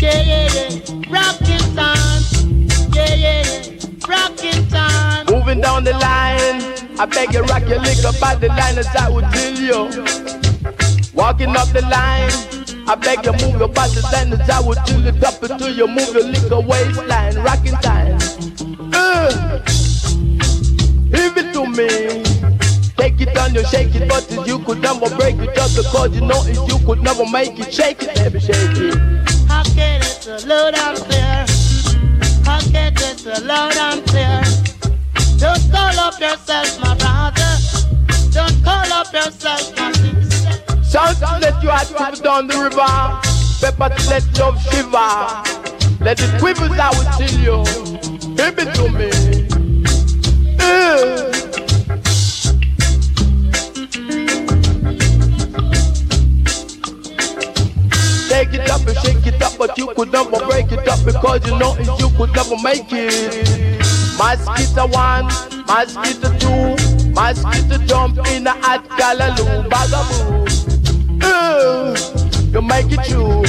Yeah, 0.00 0.20
yeah, 0.30 0.56
yeah. 0.56 0.70
Rakistan. 1.16 2.20
Yeah, 2.96 3.14
yeah, 3.24 3.42
yeah. 3.48 4.08
Rakistan. 4.12 5.30
Moving 5.30 5.60
down 5.60 5.84
the 5.84 5.92
line. 5.92 6.74
I 6.96 7.06
beg 7.06 7.34
you 7.34 7.42
rock 7.42 7.68
your 7.68 7.80
liquor 7.80 8.12
by 8.20 8.36
the 8.36 8.48
line 8.48 8.78
as 8.78 8.86
I 8.94 9.10
would 9.10 9.28
do 9.32 9.43
the 11.74 11.82
line. 11.82 12.30
I 12.86 12.94
beg 12.94 13.26
you 13.26 13.32
move 13.32 13.58
your 13.58 13.68
body 13.68 13.98
as 13.98 14.48
I 14.48 14.60
would 14.60 14.78
tell 14.86 15.04
it 15.04 15.22
up 15.24 15.42
until 15.42 15.74
you 15.74 15.88
move 15.88 16.14
your 16.14 16.24
liquor 16.24 16.60
waistline. 16.60 17.34
Rocking 17.42 17.74
time. 17.82 18.18
Uh, 18.94 19.58
give 21.10 21.36
it 21.36 21.52
to 21.52 21.66
me. 21.66 22.22
Take 22.96 23.20
it 23.20 23.34
down, 23.34 23.54
you 23.54 23.64
shake 23.66 23.94
it, 23.94 24.08
but 24.08 24.24
you 24.46 24.60
could 24.60 24.80
never 24.80 25.10
break 25.16 25.36
it 25.36 25.54
just 25.54 25.76
because 25.76 26.14
you 26.14 26.20
know 26.20 26.40
it, 26.46 26.56
you 26.68 26.78
could 26.86 27.02
never 27.02 27.26
make 27.26 27.58
it. 27.58 27.74
Shake 27.74 28.02
it, 28.02 28.14
baby, 28.14 28.38
shake 28.38 28.54
it. 28.56 28.73
Down 42.34 42.46
the 42.48 42.56
river. 42.58 43.20
Pepper 43.60 43.94
to 43.94 44.10
let 44.10 44.38
love 44.38 44.60
shiver. 44.64 46.04
Let 46.04 46.20
it 46.20 46.40
quiver, 46.40 46.68
I 46.70 46.90
will 46.90 47.10
tell 47.14 47.36
you. 47.40 47.64
Give 48.34 48.58
it 48.58 48.74
to 48.74 48.88
me. 48.90 49.10
Uh. 50.58 51.30
Take 58.28 58.54
it 58.54 58.70
up 58.70 58.86
and 58.86 58.98
shake 58.98 59.26
it 59.26 59.40
up, 59.40 59.56
but 59.56 59.78
you 59.78 59.86
could 59.94 60.10
never 60.10 60.44
break 60.46 60.72
it 60.72 60.88
up 60.88 61.04
because 61.04 61.46
you 61.46 61.56
know 61.56 61.76
you 61.98 62.10
could 62.16 62.34
never 62.34 62.56
make 62.62 62.90
it. 62.90 63.48
Mosquito 64.18 64.86
one, 64.88 65.26
mosquito 65.66 66.36
two, 66.38 67.12
mosquito 67.12 67.78
jump 67.86 68.18
in 68.28 68.46
a 68.46 68.52
hot 68.52 68.84
galaloo, 68.88 69.68
bagaboo. 69.68 70.53
You 72.54 72.62
make 72.62 72.86
it 72.88 73.02
true, 73.02 73.42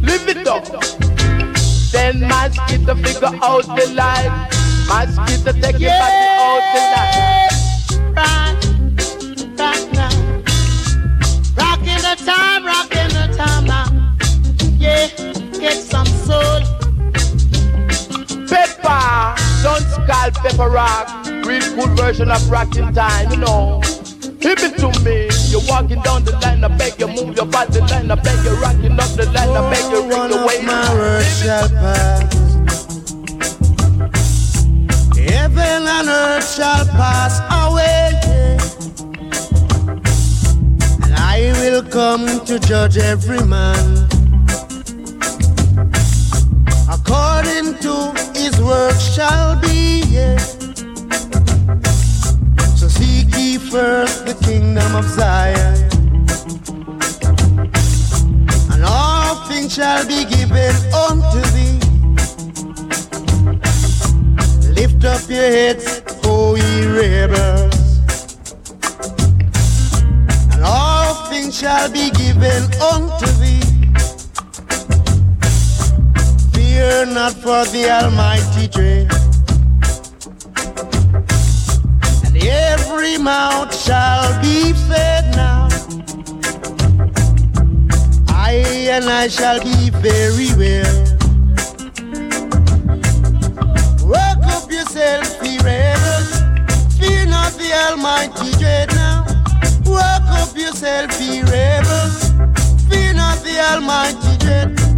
live 0.00 0.28
it 0.28 0.48
up. 0.48 0.64
Then 1.92 2.22
mosquito 2.26 2.96
figure 2.96 3.38
out 3.40 3.62
the 3.62 3.86
light, 3.94 4.48
mosquito 4.88 5.52
take 5.52 5.76
it 5.76 5.86
back 5.86 6.12
out 6.40 6.62
the 6.74 6.80
light. 6.92 7.52
Right, 8.16 8.56
right 9.60 9.86
now. 9.92 10.10
Rocking 11.56 12.02
the 12.02 12.16
time, 12.26 12.66
rocking 12.66 13.10
the 13.14 13.32
time 13.36 13.64
now. 13.66 13.86
Yeah, 14.76 15.06
get 15.60 15.76
some 15.76 16.06
soul. 16.06 16.62
Pepper, 18.48 19.36
don't 19.62 19.86
call 20.08 20.30
pepper 20.32 20.68
rock. 20.68 21.26
Real 21.46 21.76
good 21.76 21.96
version 21.96 22.28
of 22.32 22.50
rocking 22.50 22.92
time, 22.92 23.30
you 23.30 23.36
know. 23.36 23.81
Walking 25.82 26.02
down 26.02 26.24
the 26.24 26.32
line, 26.32 26.64
I 26.64 26.68
beg 26.76 26.98
you 27.00 27.08
move 27.08 27.36
your 27.36 27.46
body 27.46 27.80
line, 27.80 28.10
I 28.10 28.14
beg 28.14 28.44
you 28.44 28.54
rocking 28.62 28.92
up 28.92 29.10
the 29.16 29.26
line, 29.34 29.50
I 29.50 29.70
beg 29.70 29.92
you 29.92 30.02
ring 30.02 30.30
the 30.30 30.46
way. 30.46 30.62
my 30.64 30.94
words 30.94 31.42
shall 31.42 31.68
pass. 31.68 32.22
Heaven 35.16 35.82
and 35.96 36.08
earth 36.08 36.54
shall 36.54 36.84
pass 36.86 37.40
away. 37.66 38.10
And 41.02 41.14
I 41.14 41.52
will 41.60 41.82
come 41.82 42.44
to 42.46 42.58
judge 42.60 42.96
every 42.96 43.42
man 43.44 44.08
according 46.90 47.78
to 47.80 48.12
his 48.34 48.60
work 48.60 48.98
shall 49.00 49.60
be. 49.60 50.02
Yeah. 50.08 50.38
So 52.82 52.88
seek 52.88 53.34
ye 53.36 53.58
first 53.58 54.26
the 54.26 54.34
kingdom 54.44 54.96
of 54.96 55.04
Zion, 55.04 55.61
be 60.12 60.24
given 60.36 60.74
unto 61.06 61.40
thee. 61.54 61.78
Lift 64.78 65.04
up 65.04 65.22
your 65.36 65.50
heads, 65.56 66.02
O 66.24 66.54
ye 66.54 66.86
rebels, 66.98 67.78
and 70.52 70.62
all 70.62 71.14
things 71.30 71.58
shall 71.58 71.88
be 71.90 72.10
given 72.10 72.62
unto 72.92 73.26
thee. 73.40 73.64
Fear 76.52 77.06
not 77.18 77.32
for 77.44 77.64
the 77.74 77.84
Almighty 77.98 78.66
dread, 78.74 79.08
and 82.26 82.36
every 82.36 83.16
mouth 83.16 83.74
shall 83.74 84.28
be 84.42 84.74
fed 84.88 85.21
and 88.92 89.08
I 89.08 89.26
shall 89.26 89.58
be 89.58 89.88
very 89.88 90.52
well. 90.60 90.94
Work 94.04 94.44
up 94.54 94.70
yourself, 94.70 95.28
ye 95.42 95.56
rebels. 95.60 96.30
Fear 96.98 97.26
not 97.26 97.52
the 97.54 97.72
Almighty 97.88 98.50
dread 98.58 98.90
now. 98.90 99.24
Work 99.86 100.26
up 100.40 100.54
yourself, 100.54 101.18
ye 101.22 101.40
rebels. 101.40 102.32
Fear 102.90 103.14
not 103.14 103.38
the 103.42 103.56
Almighty 103.72 104.36
dread. 104.36 104.91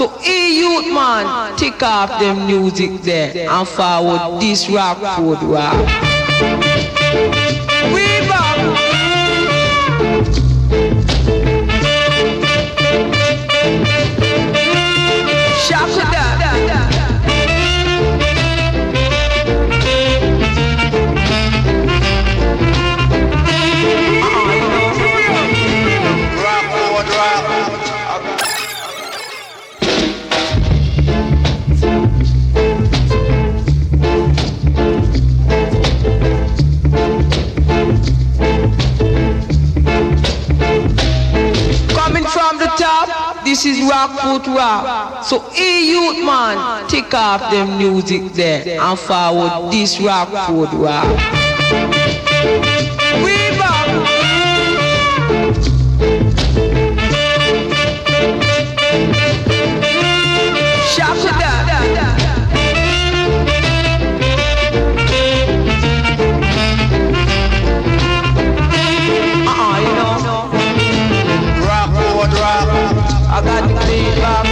So, 0.00 0.08
hey 0.20 0.54
youth 0.56 0.94
man, 0.94 1.54
take 1.58 1.82
off 1.82 2.08
them 2.20 2.46
music 2.46 3.02
there 3.02 3.50
and 3.50 3.68
forward 3.68 4.40
this 4.40 4.66
Rock 4.70 4.96
Fort 5.18 5.42
Rock. 5.42 6.09
So 45.30 45.44
e 45.56 45.86
youth 45.92 46.24
man, 46.24 46.88
take 46.88 47.14
off 47.14 47.52
them 47.52 47.78
music 47.78 48.32
there 48.32 48.80
and 48.80 48.98
forward 48.98 49.70
this 49.70 50.00
rock 50.00 50.28
road 50.48 50.74
rock. 50.74 51.06
We 53.22 53.36
back. 53.56 53.86
Uh-uh, 53.92 54.90
I 73.32 73.40
got 73.44 73.68
the 73.68 73.74
big 73.86 74.49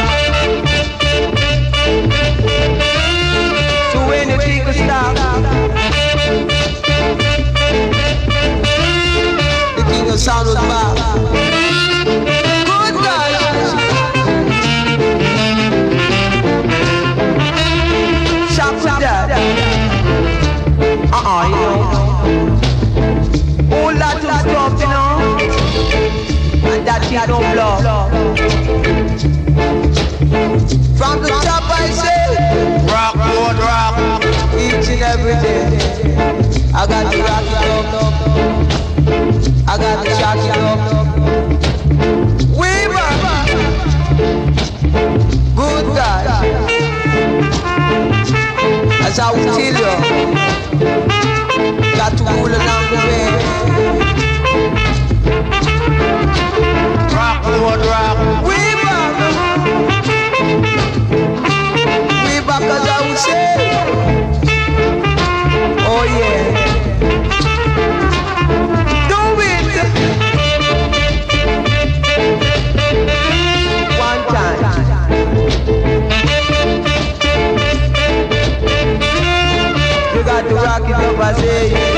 Thing 27.19 27.29
don't 27.29 27.53
blow. 27.53 27.75
From 30.97 31.23
the 31.23 31.29
top 31.29 31.65
I 31.69 31.91
say, 31.91 32.27
Rock, 32.87 33.15
road, 33.17 33.59
rock. 33.59 34.23
each 34.55 34.89
and 34.89 35.03
every 35.03 35.37
day. 35.43 35.67
I 36.75 36.87
got 36.87 37.11
to 37.11 37.19
rock 37.19 37.43
it 37.43 37.55
up. 37.57 38.15
I 39.67 39.79
got 39.79 40.05
to 40.05 40.11
shock 40.15 40.39
it 40.39 40.57
up. 40.63 40.79
Weaver. 42.57 43.11
Good 45.57 45.87
God. 45.97 46.27
As 49.03 49.19
I 49.19 49.21
will 49.33 49.45
tell 49.45 49.61
you, 49.61 49.73
got 51.97 52.13
to 52.17 52.23
rule 52.25 52.55
along 52.55 52.85
the 52.91 52.97
way. 53.09 54.88
Rock, 57.59 57.77
road, 57.77 57.87
rock. 57.87 58.19
Weaver. 58.47 59.01
Weaver, 62.25 62.61
cause 62.69 62.87
I 62.87 62.99
will 63.09 63.17
say, 63.17 63.59
oh 65.87 66.05
yeah. 66.19 66.43
Do 69.09 69.21
it. 69.43 69.67
One 73.99 74.23
time. 74.29 74.61
You 80.15 80.23
got 80.23 80.43
to 80.49 80.55
rock 80.55 80.89
it 80.89 80.95
up, 80.95 81.19
I 81.19 81.33
say. 81.41 81.98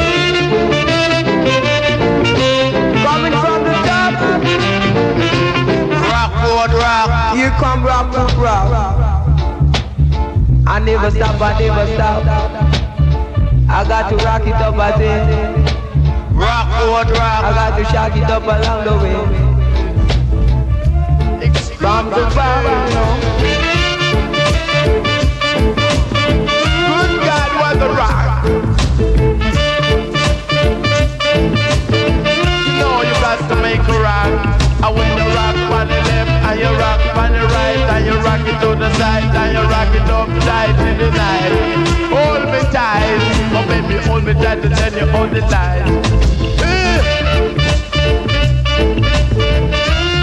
Come 7.61 7.85
rock, 7.85 8.11
rock, 8.17 8.37
rock. 8.39 9.29
I 10.67 10.79
never 10.79 11.11
stop, 11.11 11.39
I 11.41 11.59
never 11.59 11.87
stop. 11.95 12.25
I 13.69 13.85
got 13.87 14.09
to 14.09 14.17
rock 14.25 14.47
it 14.47 14.55
up, 14.55 14.77
I 14.77 14.97
say. 14.97 15.55
Rock, 16.33 16.69
road, 16.81 17.15
I 17.17 17.53
got 17.59 17.77
to 17.77 17.85
shock 17.93 18.17
it 18.17 18.25
up 18.25 18.45
along 18.45 18.85
the 18.87 18.95
way. 19.03 19.19
From 21.77 22.11
the 22.11 22.23
bar. 22.35 22.63
Good 26.89 27.13
God, 27.27 27.51
what 27.61 27.75
the 27.79 27.89
rock. 28.01 28.45
You 32.67 32.73
know 32.81 32.97
you 33.03 33.17
got 33.21 33.39
to 33.49 33.57
make 33.57 33.81
a 33.81 33.97
rock. 34.01 34.33
And 34.83 34.93
when 34.97 35.30
you 36.61 36.69
rock 36.77 37.01
on 37.17 37.33
the 37.33 37.41
right, 37.57 37.85
and 37.95 38.05
you 38.05 38.17
rock 38.21 38.41
it 38.47 38.61
to 38.61 38.75
the 38.77 38.93
side, 38.99 39.35
and 39.35 39.53
you 39.57 39.65
rock 39.73 39.95
it 39.95 40.11
up 40.11 40.29
tight 40.45 40.77
in 40.89 40.99
the 40.99 41.11
night. 41.11 41.53
Hold 42.13 42.45
me 42.53 42.61
tight, 42.71 43.21
oh 43.57 43.65
baby, 43.67 43.97
hold 44.05 44.25
me 44.25 44.35
tight, 44.35 44.63
and 44.65 44.75
then 44.75 44.93
you 44.93 45.07
hold 45.11 45.31
the 45.31 45.41
line. 45.49 45.89
Eh. 46.61 46.99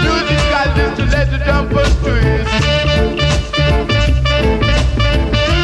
Musical 0.04 0.70
is 0.84 0.92
to 0.98 1.04
let 1.10 1.26
the 1.32 1.38
jumpers 1.44 1.94
twist. 2.02 2.50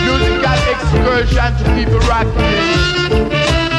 Musical 0.07 0.59
excursion 0.75 1.51
to 1.59 1.64
keep 1.77 1.89
it 1.89 2.03
rocking. 2.09 3.74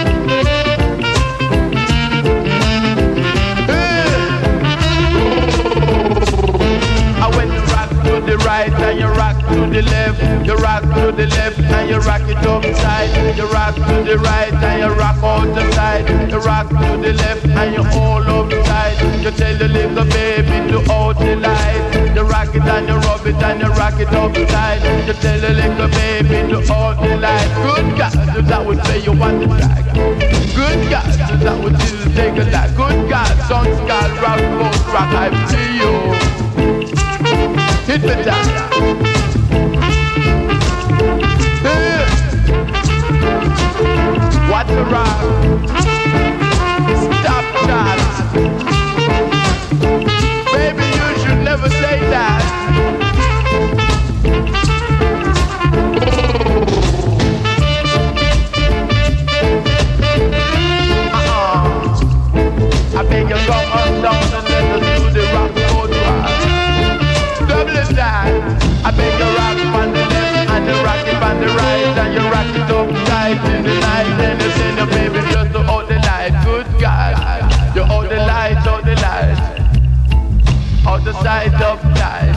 The 8.25 8.37
right 8.39 8.73
and 8.73 8.99
you 8.99 9.07
rock 9.07 9.37
to 9.49 9.67
the 9.69 9.81
left, 9.83 10.45
you 10.45 10.55
rock 10.55 10.83
to 10.83 11.11
the 11.11 11.27
left 11.27 11.59
and 11.59 11.89
you 11.89 11.97
rock 11.99 12.21
it 12.21 12.37
upside. 12.37 13.37
You 13.37 13.45
rock 13.51 13.75
to 13.75 14.03
the 14.03 14.17
right 14.17 14.53
and 14.53 14.81
you 14.81 14.89
rock 14.99 15.17
out 15.23 15.53
the 15.53 15.71
side. 15.73 16.09
You 16.31 16.39
rock 16.39 16.69
to 16.69 16.97
the 16.97 17.13
left 17.13 17.45
and 17.45 17.73
you 17.75 17.83
all 17.99 18.23
upside. 18.23 18.97
You 19.23 19.31
tell 19.31 19.57
the 19.57 19.67
little 19.67 20.05
baby 20.05 20.71
to 20.71 20.79
out 20.91 21.19
the 21.19 21.35
light. 21.35 22.15
You 22.15 22.23
rock 22.23 22.55
it 22.55 22.63
and 22.63 22.87
you 22.87 22.95
rub 22.95 23.25
it 23.27 23.35
and 23.35 23.61
you 23.61 23.69
rock 23.73 23.99
it 23.99 24.09
upside. 24.09 24.81
You 25.07 25.13
tell 25.13 25.39
the 25.39 25.49
little 25.49 25.87
baby 25.89 26.49
to 26.51 26.73
out 26.73 26.97
the 27.01 27.17
light. 27.17 27.49
Good 27.61 27.97
God, 27.97 28.13
that 28.49 28.65
would 28.65 28.83
say 28.85 29.03
you 29.03 29.13
want 29.13 29.39
the 29.39 29.47
track. 29.47 29.85
Good 30.55 30.89
God, 30.89 31.13
that 31.41 31.57
would 31.63 31.79
still 31.81 32.11
take 32.13 32.37
a 32.41 32.45
lot. 32.49 32.69
Good 32.75 33.09
God, 33.09 33.33
songs 33.47 33.77
called 33.85 34.13
rock, 34.21 34.41
boat, 34.57 34.93
rock, 34.93 35.13
I 35.13 35.29
see 35.49 36.39
you. 36.39 36.44
Hit 37.85 38.01
me 38.01 38.07
down. 38.23 38.45
Hey. 41.61 42.05
What 44.49 44.65
the 44.67 44.83
rock? 44.85 45.19
Stop 46.97 47.45
that. 47.67 47.99
Baby, 50.51 50.85
you 50.97 51.07
should 51.21 51.41
never 51.43 51.69
say 51.69 51.99
that. 52.09 52.43
Uh-uh. 61.13 61.59
I 62.97 63.03
beg 63.07 63.29
you 63.29 63.35
come 63.45 63.71
on 63.71 64.01
down 64.01 64.23
and 64.33 64.49
let 64.49 64.79
the. 64.79 64.94
It 67.67 67.95
down. 67.95 68.57
I 68.85 68.91
beg 68.91 69.17
you 69.19 69.29
rock 69.37 69.57
on 69.81 69.91
the 69.91 70.05
left 70.05 70.49
and 70.51 70.65
you 70.65 70.77
rock 70.85 71.07
it 71.07 71.15
on 71.15 71.41
the 71.41 71.47
right 71.47 71.97
and 71.97 72.13
you 72.13 72.23
rock 72.29 72.55
it 72.55 72.69
up 72.69 72.89
tight 73.07 73.41
in 73.53 73.63
the 73.63 73.79
night. 73.79 74.17
Then 74.17 74.39
you 74.39 74.49
send 74.51 74.77
your 74.77 74.87
baby 74.87 75.19
just 75.31 75.51
to 75.53 75.63
hold 75.63 75.89
the 75.89 75.95
light. 75.95 76.33
Good 76.45 76.67
God, 76.79 77.75
you 77.75 77.83
hold 77.83 78.09
the 78.09 78.17
light, 78.17 78.57
hold 78.57 78.85
the 78.85 78.95
light, 78.95 79.37
hold 80.85 81.03
the 81.03 81.13
side 81.23 81.53
up 81.55 81.81
tight. 81.97 82.34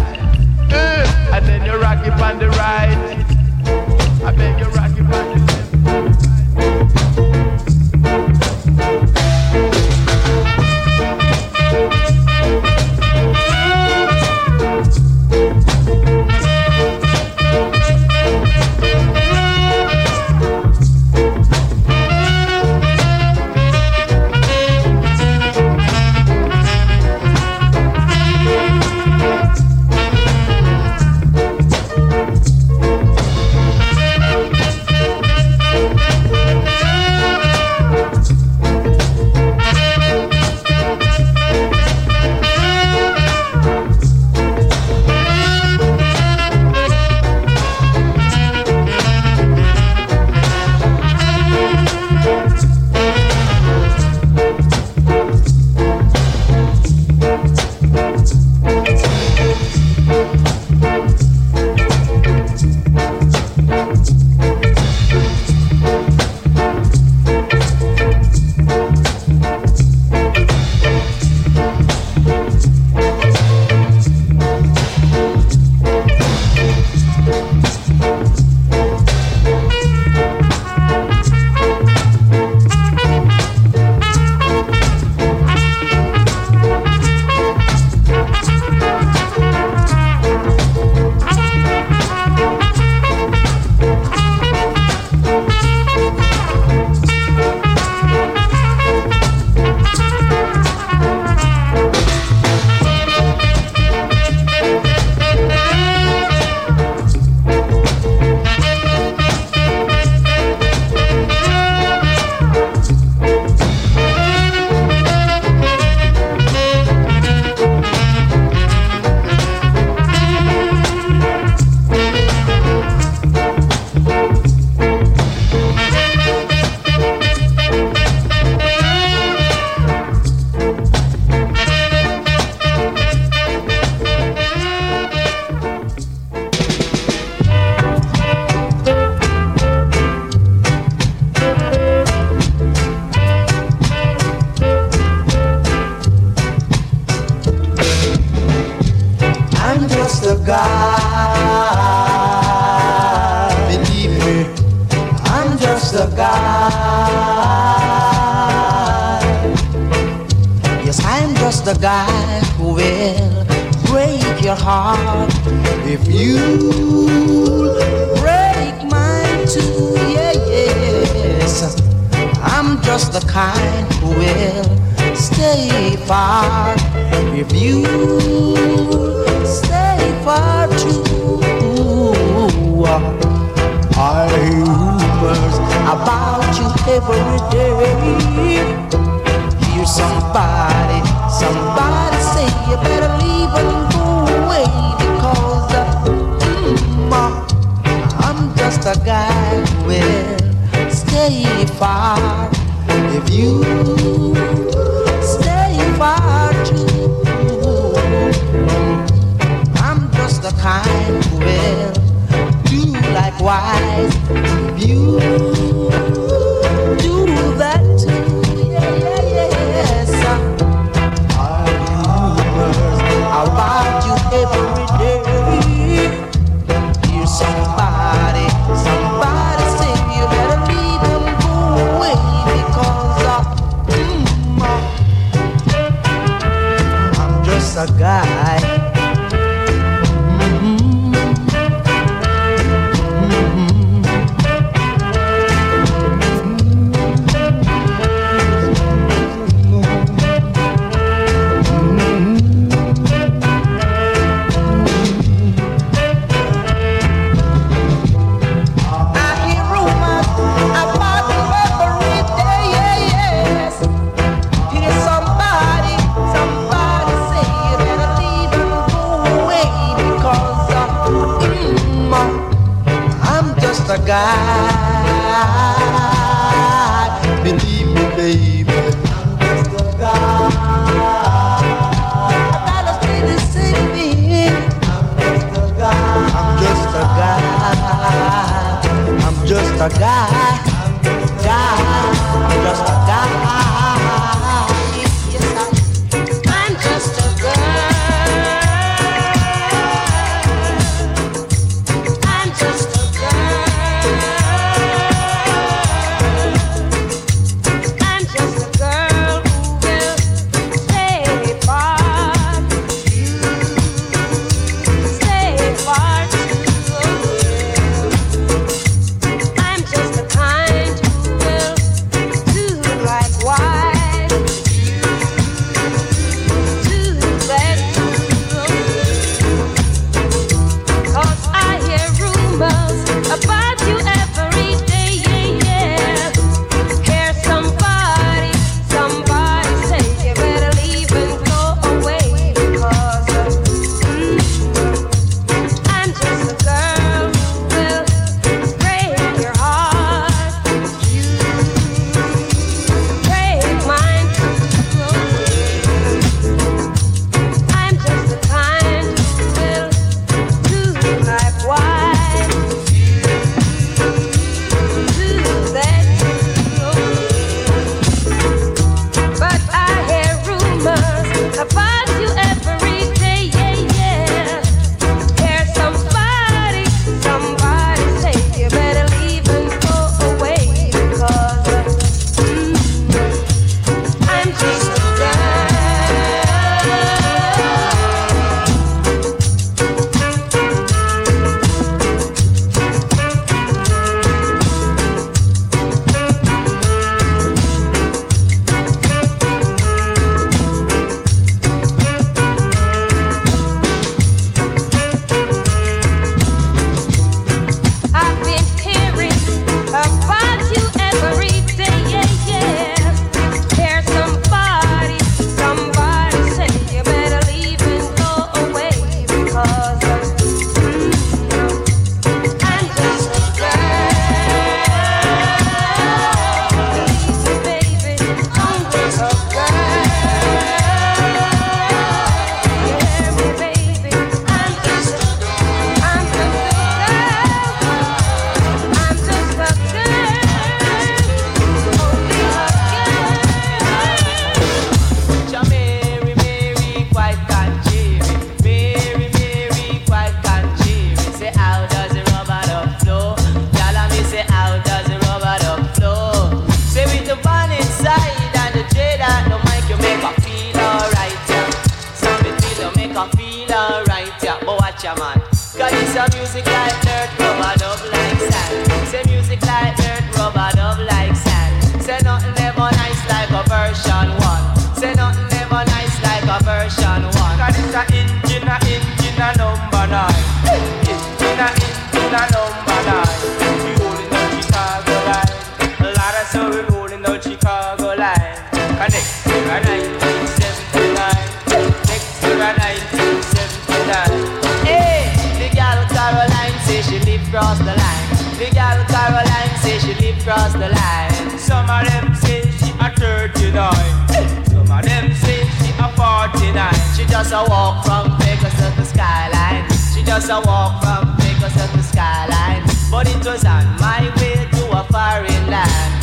Just 507.49 507.66
a 507.66 507.70
walk 507.70 508.05
from 508.05 508.38
Vegas 508.40 508.74
to 508.74 508.92
the 508.94 509.05
skyline. 509.05 509.88
She 510.14 510.22
just 510.22 510.51
a 510.51 510.61
walk 510.66 511.03
from 511.03 511.34
Vegas 511.38 511.72
to 511.72 511.96
the 511.96 512.03
skyline. 512.03 512.82
But 513.11 513.26
it 513.26 513.38
was 513.38 513.64
on 513.64 513.86
my 513.99 514.30
way 514.36 514.68
to 514.70 514.90
a 514.90 515.03
foreign 515.05 515.70
land. 515.70 516.17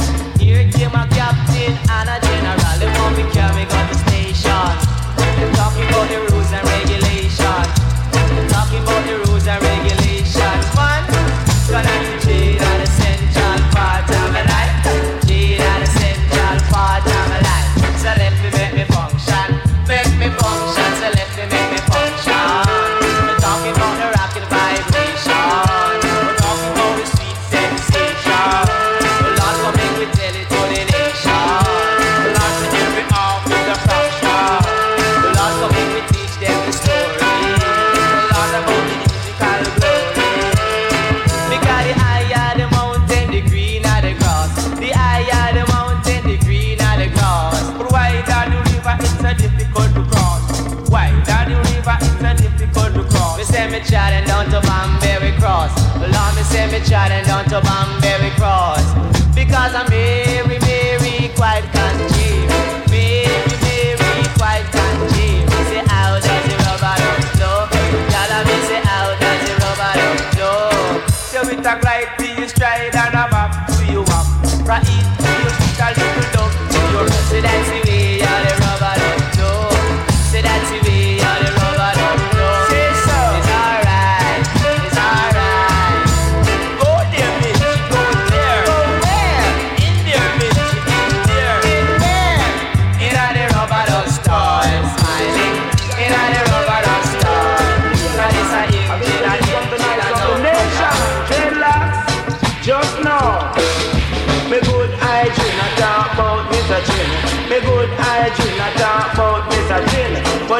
Me 56.87 57.25
say 57.25 57.43
me 57.43 57.84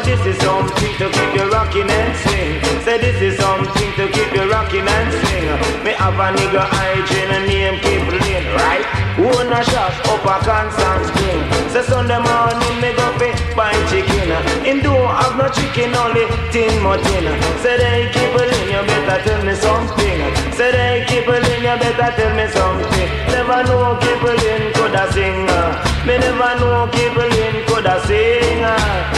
this 0.06 0.22
is 0.24 0.38
something 0.38 0.94
to 1.02 1.10
keep 1.10 1.34
you 1.34 1.50
rocking 1.50 1.90
and 1.90 2.14
swing. 2.22 2.62
Say 2.86 2.96
this 3.02 3.18
is 3.20 3.34
something 3.42 3.90
to 3.98 4.06
keep 4.14 4.30
you 4.32 4.46
rocking 4.48 4.86
and 4.86 5.08
swing. 5.18 5.50
Me 5.82 5.92
have 5.98 6.14
a 6.14 6.30
nigga 6.30 6.62
hygiene 6.62 7.30
and 7.34 7.46
name 7.50 7.76
keep 7.82 8.06
lean, 8.06 8.46
right? 8.54 8.86
Own 9.18 9.50
a 9.50 9.60
shop 9.66 9.90
up 10.06 10.22
a 10.22 10.36
Constant 10.46 11.02
Spring. 11.10 11.42
Say 11.74 11.82
Sunday 11.90 12.22
morning 12.22 12.76
me 12.78 12.94
go 12.94 13.06
fi 13.18 13.34
buy 13.58 13.74
chicken. 13.90 14.30
Him 14.62 14.78
don't 14.86 15.10
have 15.10 15.34
no 15.34 15.50
chicken, 15.50 15.90
only 15.98 16.24
tin 16.54 16.70
mutton. 16.86 17.26
Say 17.58 17.74
they 17.74 18.06
keep 18.14 18.30
lean, 18.30 18.66
you 18.70 18.82
better 18.86 19.18
tell 19.26 19.42
me 19.42 19.54
something. 19.58 20.18
Say 20.54 20.70
they 20.70 21.02
keep 21.10 21.26
lean, 21.26 21.66
you 21.66 21.74
better 21.82 22.10
tell 22.14 22.32
me 22.38 22.46
something. 22.54 23.08
Never 23.34 23.58
know 23.66 23.98
keep 23.98 24.22
lean 24.22 24.70
coulda 24.78 25.10
sing. 25.10 25.50
Me 26.06 26.14
never 26.22 26.52
know 26.62 26.86
keep 26.94 27.16
lean 27.18 27.66
coulda 27.66 27.98
sing. 28.06 29.15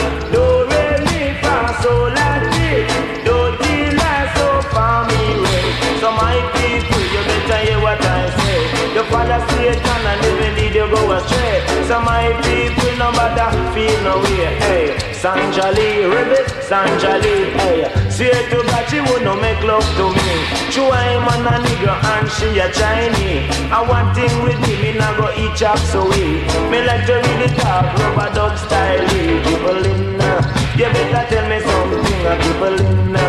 Do 1.83 2.07
re 2.07 2.11
mi 2.11 2.11
fa 2.11 2.11
sol 2.11 2.11
la 2.13 2.31
ti. 2.51 2.87
Do 3.25 3.57
ti 3.59 3.91
la 3.97 4.13
so 4.35 4.63
fa 4.73 5.07
mi 5.09 5.23
re. 5.43 5.59
So 6.01 6.11
my 6.13 6.37
people, 6.55 7.01
you 7.01 7.23
better 7.29 7.59
hear 7.67 7.81
what 7.81 8.01
I 8.05 8.31
say. 8.37 8.95
Your 8.95 9.05
father 9.05 9.41
Satan 9.51 10.07
and 10.11 10.25
even 10.25 10.55
lead 10.57 10.75
you 10.75 10.89
go 10.91 11.13
astray. 11.13 11.63
So 11.87 12.01
my 12.01 12.33
people, 12.43 12.97
no 12.99 13.13
matter 13.13 13.51
feel 13.75 14.01
no 14.03 14.19
way. 14.23 14.59
Hey, 14.65 14.97
Sanjali, 15.13 16.11
ribbit, 16.11 16.47
Sanjali, 16.69 17.53
hey. 17.59 18.11
Swear 18.11 18.51
to 18.51 18.63
God, 18.67 18.89
she 18.89 19.01
would 19.01 19.23
not 19.23 19.41
make 19.41 19.63
love 19.63 19.87
to 19.97 20.07
me. 20.11 20.31
True, 20.73 20.91
I'm 20.91 21.29
a 21.29 21.59
nigga 21.65 21.95
and 22.13 22.29
she 22.31 22.59
a 22.59 22.71
Chinese. 22.73 23.51
I 23.71 23.83
want 23.89 24.15
thing 24.17 24.43
with 24.43 24.59
me, 24.61 24.75
me 24.83 24.99
nah 24.99 25.17
go 25.17 25.31
eat 25.37 25.57
chop 25.57 25.79
so 25.79 26.09
we. 26.09 26.43
Me 26.71 26.85
like 26.87 27.07
to 27.07 27.15
read 27.15 27.51
it 27.51 27.57
talk, 27.59 27.87
rubber 27.99 28.35
dog 28.35 28.59
style. 28.59 29.03
People 29.45 29.85
in, 29.85 30.21
uh, 30.21 30.58
you 30.79 30.89
better 30.95 31.23
tell 31.29 31.49
me 31.49 31.59
something, 31.61 32.27
uh, 32.27 32.37
people 32.43 32.79
in. 32.87 33.17
uh, 33.17 33.21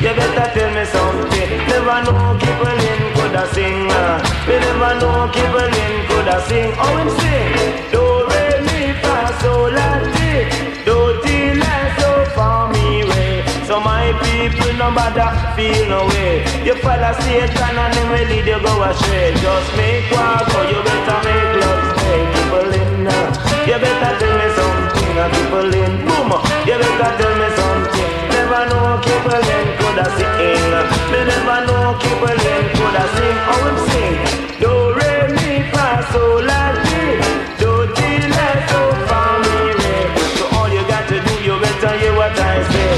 You 0.00 0.12
better 0.18 0.46
tell 0.54 0.70
me 0.76 0.84
something. 0.84 1.50
Never 1.68 1.98
know 2.04 2.36
people 2.38 2.78
in 2.90 3.00
coulda 3.16 3.44
sing. 3.54 3.90
uh, 3.90 4.20
Me 4.46 4.56
never 4.60 4.92
know 5.00 5.28
people 5.32 5.72
in 5.84 5.94
coulda 6.08 6.36
sing. 6.48 6.70
Oh, 6.76 6.96
him 6.98 7.10
sing. 7.20 7.54
Do 7.92 8.02
re 8.30 8.44
mi 8.66 8.92
fa 9.02 9.16
sol 9.40 9.72
la 9.72 9.88
ti. 10.14 10.32
Do 10.84 10.96
ti 11.24 11.36
la 11.62 11.74
so 11.98 12.10
fa 12.36 12.48
mi 12.72 13.02
re. 13.10 13.26
So 13.66 13.80
my 13.80 14.12
people 14.22 14.72
no 14.80 14.88
bother 14.92 15.30
feel 15.56 15.88
no 15.88 16.00
way. 16.12 16.44
You 16.66 16.74
follow 16.84 17.12
Satan 17.24 17.78
and 17.84 17.94
him 17.96 18.08
will 18.12 18.26
lead 18.30 18.46
you 18.52 18.60
go 18.60 18.82
astray. 18.84 19.32
Just 19.42 19.68
make 19.76 20.10
one 20.12 20.44
go, 20.52 20.58
you 20.70 20.80
better 20.86 21.18
make 21.24 21.52
love 21.62 21.84
stay. 21.96 22.20
People 22.34 22.70
in, 22.80 23.06
uh, 23.08 23.66
you 23.68 23.78
better 23.84 24.12
uh, 25.18 25.28
People 25.34 25.70
boom, 26.06 26.30
you 26.68 26.76
better 26.78 27.10
tell 27.18 27.34
me 27.40 27.48
something. 27.58 28.10
Never 28.34 28.62
know 28.70 29.00
people 29.02 29.42
in 29.56 29.66
coulda 29.78 30.06
sing. 30.16 30.62
Me 31.12 31.20
never 31.30 31.58
know 31.66 31.98
people 32.02 32.38
in 32.52 32.64
coulda 32.76 33.04
sing. 33.14 33.36
How 33.46 33.60
him 33.66 33.78
sing? 33.88 34.16
Do 34.62 34.72
re 34.98 35.12
mi 35.36 35.50
fa 35.72 35.86
sol 36.12 36.44
la 36.48 36.62
ti. 36.86 37.02
Do 37.60 37.70
ti 37.96 38.10
la 38.34 38.48
so 38.70 38.80
fa 39.08 39.20
mi 39.42 39.56
re. 39.80 39.94
So 40.38 40.44
all 40.56 40.70
you 40.70 40.82
got 40.92 41.04
to 41.10 41.16
do, 41.26 41.34
you 41.46 41.54
better 41.64 41.92
hear 42.00 42.14
what 42.14 42.38
I 42.38 42.56
say. 42.70 42.90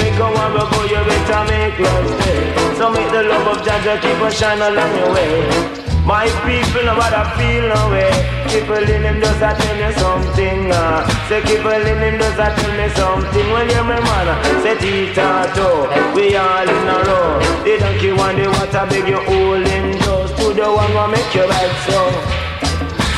Make 0.00 0.18
a 0.20 0.28
one 0.42 0.54
go, 0.72 0.80
you 0.92 1.02
better 1.08 1.42
make 1.50 1.78
love 1.84 2.08
stay. 2.20 2.42
So 2.78 2.90
make 2.92 3.10
the 3.10 3.22
love 3.30 3.46
of 3.52 3.64
Jah 3.64 3.98
keep 4.02 4.20
on 4.20 4.30
shine 4.30 4.60
along 4.60 4.92
your 4.98 5.14
way. 5.14 5.81
My 6.04 6.26
people 6.42 6.82
know 6.82 6.98
what 6.98 7.14
I 7.14 7.22
feel 7.38 7.70
way. 7.94 8.10
People 8.50 8.82
in 8.90 9.06
him 9.06 9.20
does 9.22 9.38
I 9.38 9.54
tell 9.54 9.76
me 9.78 9.94
something. 9.94 10.72
Uh. 10.74 11.06
Say 11.30 11.40
people 11.46 11.70
in 11.70 11.98
him 12.02 12.18
does 12.18 12.38
I 12.42 12.50
tell 12.58 12.74
me 12.74 12.90
something. 12.90 13.46
Well, 13.54 13.62
yeah, 13.70 13.86
my 13.86 14.02
man. 14.02 14.26
Uh, 14.26 14.62
say 14.66 14.74
Tita 14.82 15.46
toe, 15.54 15.86
we 16.10 16.34
all 16.34 16.66
in 16.66 16.90
a 16.90 16.96
row. 17.06 17.38
They 17.62 17.78
don't 17.78 17.94
care 18.02 18.16
one 18.18 18.34
day 18.34 18.50
what 18.50 18.74
I 18.74 18.82
beg 18.90 19.06
you 19.06 19.22
all 19.22 19.62
in 19.62 19.94
those. 20.02 20.34
To 20.42 20.50
the 20.50 20.66
one 20.66 20.90
gonna 20.90 21.14
make 21.14 21.30
you 21.38 21.46
right 21.46 21.74
so. 21.86 22.02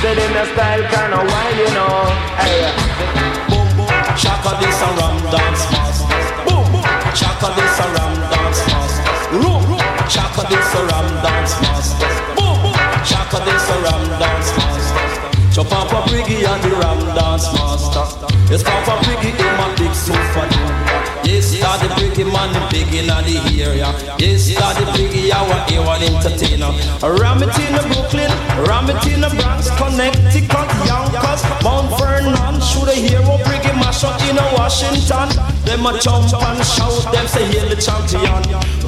Say 0.04 0.12
them 0.12 0.32
your 0.36 0.48
style 0.52 0.84
kinda 0.84 1.20
wild, 1.24 1.56
you 1.56 1.70
know. 1.72 2.04
Hey. 2.36 2.68
Boom 3.48 3.68
boom, 3.80 3.96
chaka 4.12 4.60
this 4.60 4.76
and 4.84 4.96
ram 5.00 5.16
dance 5.32 5.64
fast. 5.72 6.04
Boom 6.44 6.68
boom, 6.68 6.84
chaka 7.16 7.48
this 7.56 7.80
and 7.80 7.92
ram 7.96 8.12
dance 8.28 8.60
fast. 8.68 8.96
Room, 9.32 9.62
room, 9.72 9.88
chaka 10.04 10.44
this 10.52 10.68
and 10.76 10.84
ram 10.92 11.08
dance 11.24 11.54
fast 11.64 12.13
after 13.34 13.50
this 13.50 13.68
a 13.68 13.80
ram 13.82 14.18
dance 14.20 14.56
master. 14.56 15.54
Chop 15.54 15.72
up 15.72 15.92
a 15.92 16.08
piggy 16.08 16.44
and 16.44 16.62
the 16.62 16.70
ram 16.76 16.98
dance 17.14 17.52
master. 17.52 18.28
Yes, 18.50 18.62
pop 18.62 18.86
a 18.86 19.04
piggy 19.04 19.30
in 19.30 19.56
my 19.56 19.73
man, 22.46 22.52
the 22.52 22.68
big 22.70 22.94
in 22.94 23.06
the 23.06 23.62
area. 23.62 23.88
Yes, 24.18 24.52
Daddy 24.52 24.84
Briggy, 24.92 25.32
our 25.32 25.58
A1 25.68 26.02
entertainer. 26.02 26.72
The 27.00 27.82
Brooklyn, 27.88 28.30
ram 28.66 28.90
it 28.90 29.06
in 29.06 29.20
the 29.20 29.30
Bronx, 29.30 29.70
Connecticut, 29.76 30.70
Yonkers, 30.84 31.42
Mount 31.62 31.88
Vernon. 31.98 32.60
Should 32.60 32.88
a 32.88 32.94
hero 32.94 33.36
Briggy 33.44 33.72
mash 33.76 34.04
up 34.04 34.20
in 34.22 34.38
a 34.38 34.44
Washington. 34.56 35.28
Them 35.64 35.86
a 35.86 35.98
jump 36.00 36.32
and 36.32 36.64
shout, 36.64 37.12
them 37.12 37.26
say 37.26 37.44
hail 37.46 37.68
the 37.68 37.76
champion. 37.76 38.42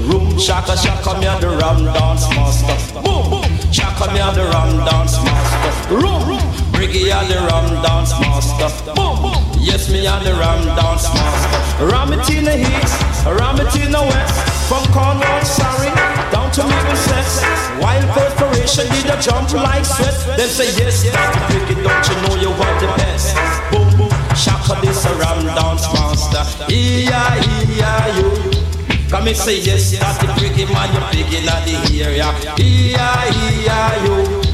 Room 0.08 0.38
shaka 0.38 0.76
shaka, 0.76 1.18
me 1.18 1.26
and 1.26 1.42
the 1.42 1.50
Ram 1.50 1.84
Dance 1.84 2.28
Master. 2.34 3.00
Boom, 3.00 3.30
boom. 3.30 3.72
Shaka 3.72 4.12
me 4.12 4.20
and 4.20 4.36
the 4.36 4.44
Ram 4.44 4.84
Dance 4.84 5.16
Master. 5.24 5.94
Room, 5.94 6.20
room. 6.28 6.44
Briggy 6.72 7.10
and 7.12 7.28
the 7.30 7.38
Ram 7.48 7.82
Dance 7.82 8.12
Master. 8.20 8.94
Boom, 8.94 9.22
boom. 9.22 9.45
Yes, 9.66 9.90
me 9.90 10.06
and 10.06 10.24
the 10.24 10.30
Ram 10.30 10.62
Dance 10.78 11.10
Master. 11.10 11.86
Ram 11.90 12.12
it 12.14 12.30
in 12.30 12.44
the 12.44 12.54
east, 12.54 13.26
ram 13.26 13.58
it 13.58 13.74
in 13.74 13.90
the 13.90 13.98
west. 13.98 14.38
From 14.70 14.86
Cornwall, 14.94 15.42
sorry, 15.42 15.90
down 16.30 16.54
to 16.54 16.62
Middlesex. 16.62 17.42
Wild 17.82 18.06
perspiration 18.14 18.86
did 18.94 19.10
a 19.10 19.18
jump 19.20 19.50
like 19.52 19.84
sweat. 19.84 20.14
Them 20.38 20.46
say 20.46 20.70
yes, 20.78 21.02
Dr. 21.10 21.42
Briggy, 21.50 21.82
don't 21.82 22.06
you 22.06 22.14
know 22.22 22.38
you 22.38 22.54
are 22.54 22.76
the 22.78 22.86
best? 22.94 23.34
Boom, 23.74 23.90
boom. 23.98 24.14
Shaka 24.38 24.78
this 24.86 25.04
a 25.04 25.12
Ram 25.18 25.42
Dance 25.44 25.90
Master. 25.92 26.46
E-I-E-I-U. 26.70 28.30
Come 29.10 29.24
me 29.24 29.34
say 29.34 29.58
yes, 29.58 29.98
that's 29.98 30.18
the 30.18 30.28
Briggy 30.38 30.70
man, 30.72 30.94
you're 30.94 31.10
big 31.10 31.34
in 31.34 31.44
the 31.44 32.04
area. 32.06 32.30
E-I-E-I-U. 32.56 34.46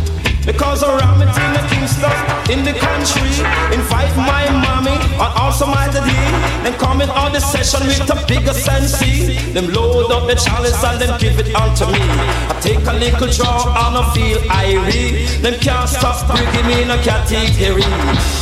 Because 0.47 0.83
around 0.83 1.21
it 1.23 1.52
in 1.83 1.89
the 1.99 2.53
in 2.53 2.61
the 2.63 2.75
country, 2.79 3.35
invite 3.75 4.15
my 4.15 4.47
mommy 4.63 4.95
and 4.95 5.33
also 5.35 5.67
my 5.67 5.91
daddy. 5.91 6.15
Then 6.63 6.79
coming 6.79 7.11
on 7.11 7.33
the 7.33 7.41
session 7.41 7.87
with 7.87 8.07
a 8.07 8.19
bigger 8.27 8.55
sensei. 8.55 9.35
Them 9.53 9.67
load 9.75 10.13
up 10.13 10.29
the 10.29 10.37
chalice 10.37 10.79
and 10.85 11.01
then 11.01 11.19
give 11.19 11.39
it 11.41 11.55
on 11.57 11.75
to 11.77 11.87
me. 11.87 11.99
I 11.99 12.55
take 12.61 12.87
a 12.87 12.93
little 12.93 13.27
draw 13.27 13.67
and 13.67 13.99
I 13.99 14.03
feel 14.15 14.39
irie. 14.63 15.43
Them 15.43 15.59
can't 15.59 15.89
stop 15.89 16.23
bringing 16.31 16.67
me 16.67 16.83
in 16.83 16.91
a 16.91 16.99
category. 17.03 17.83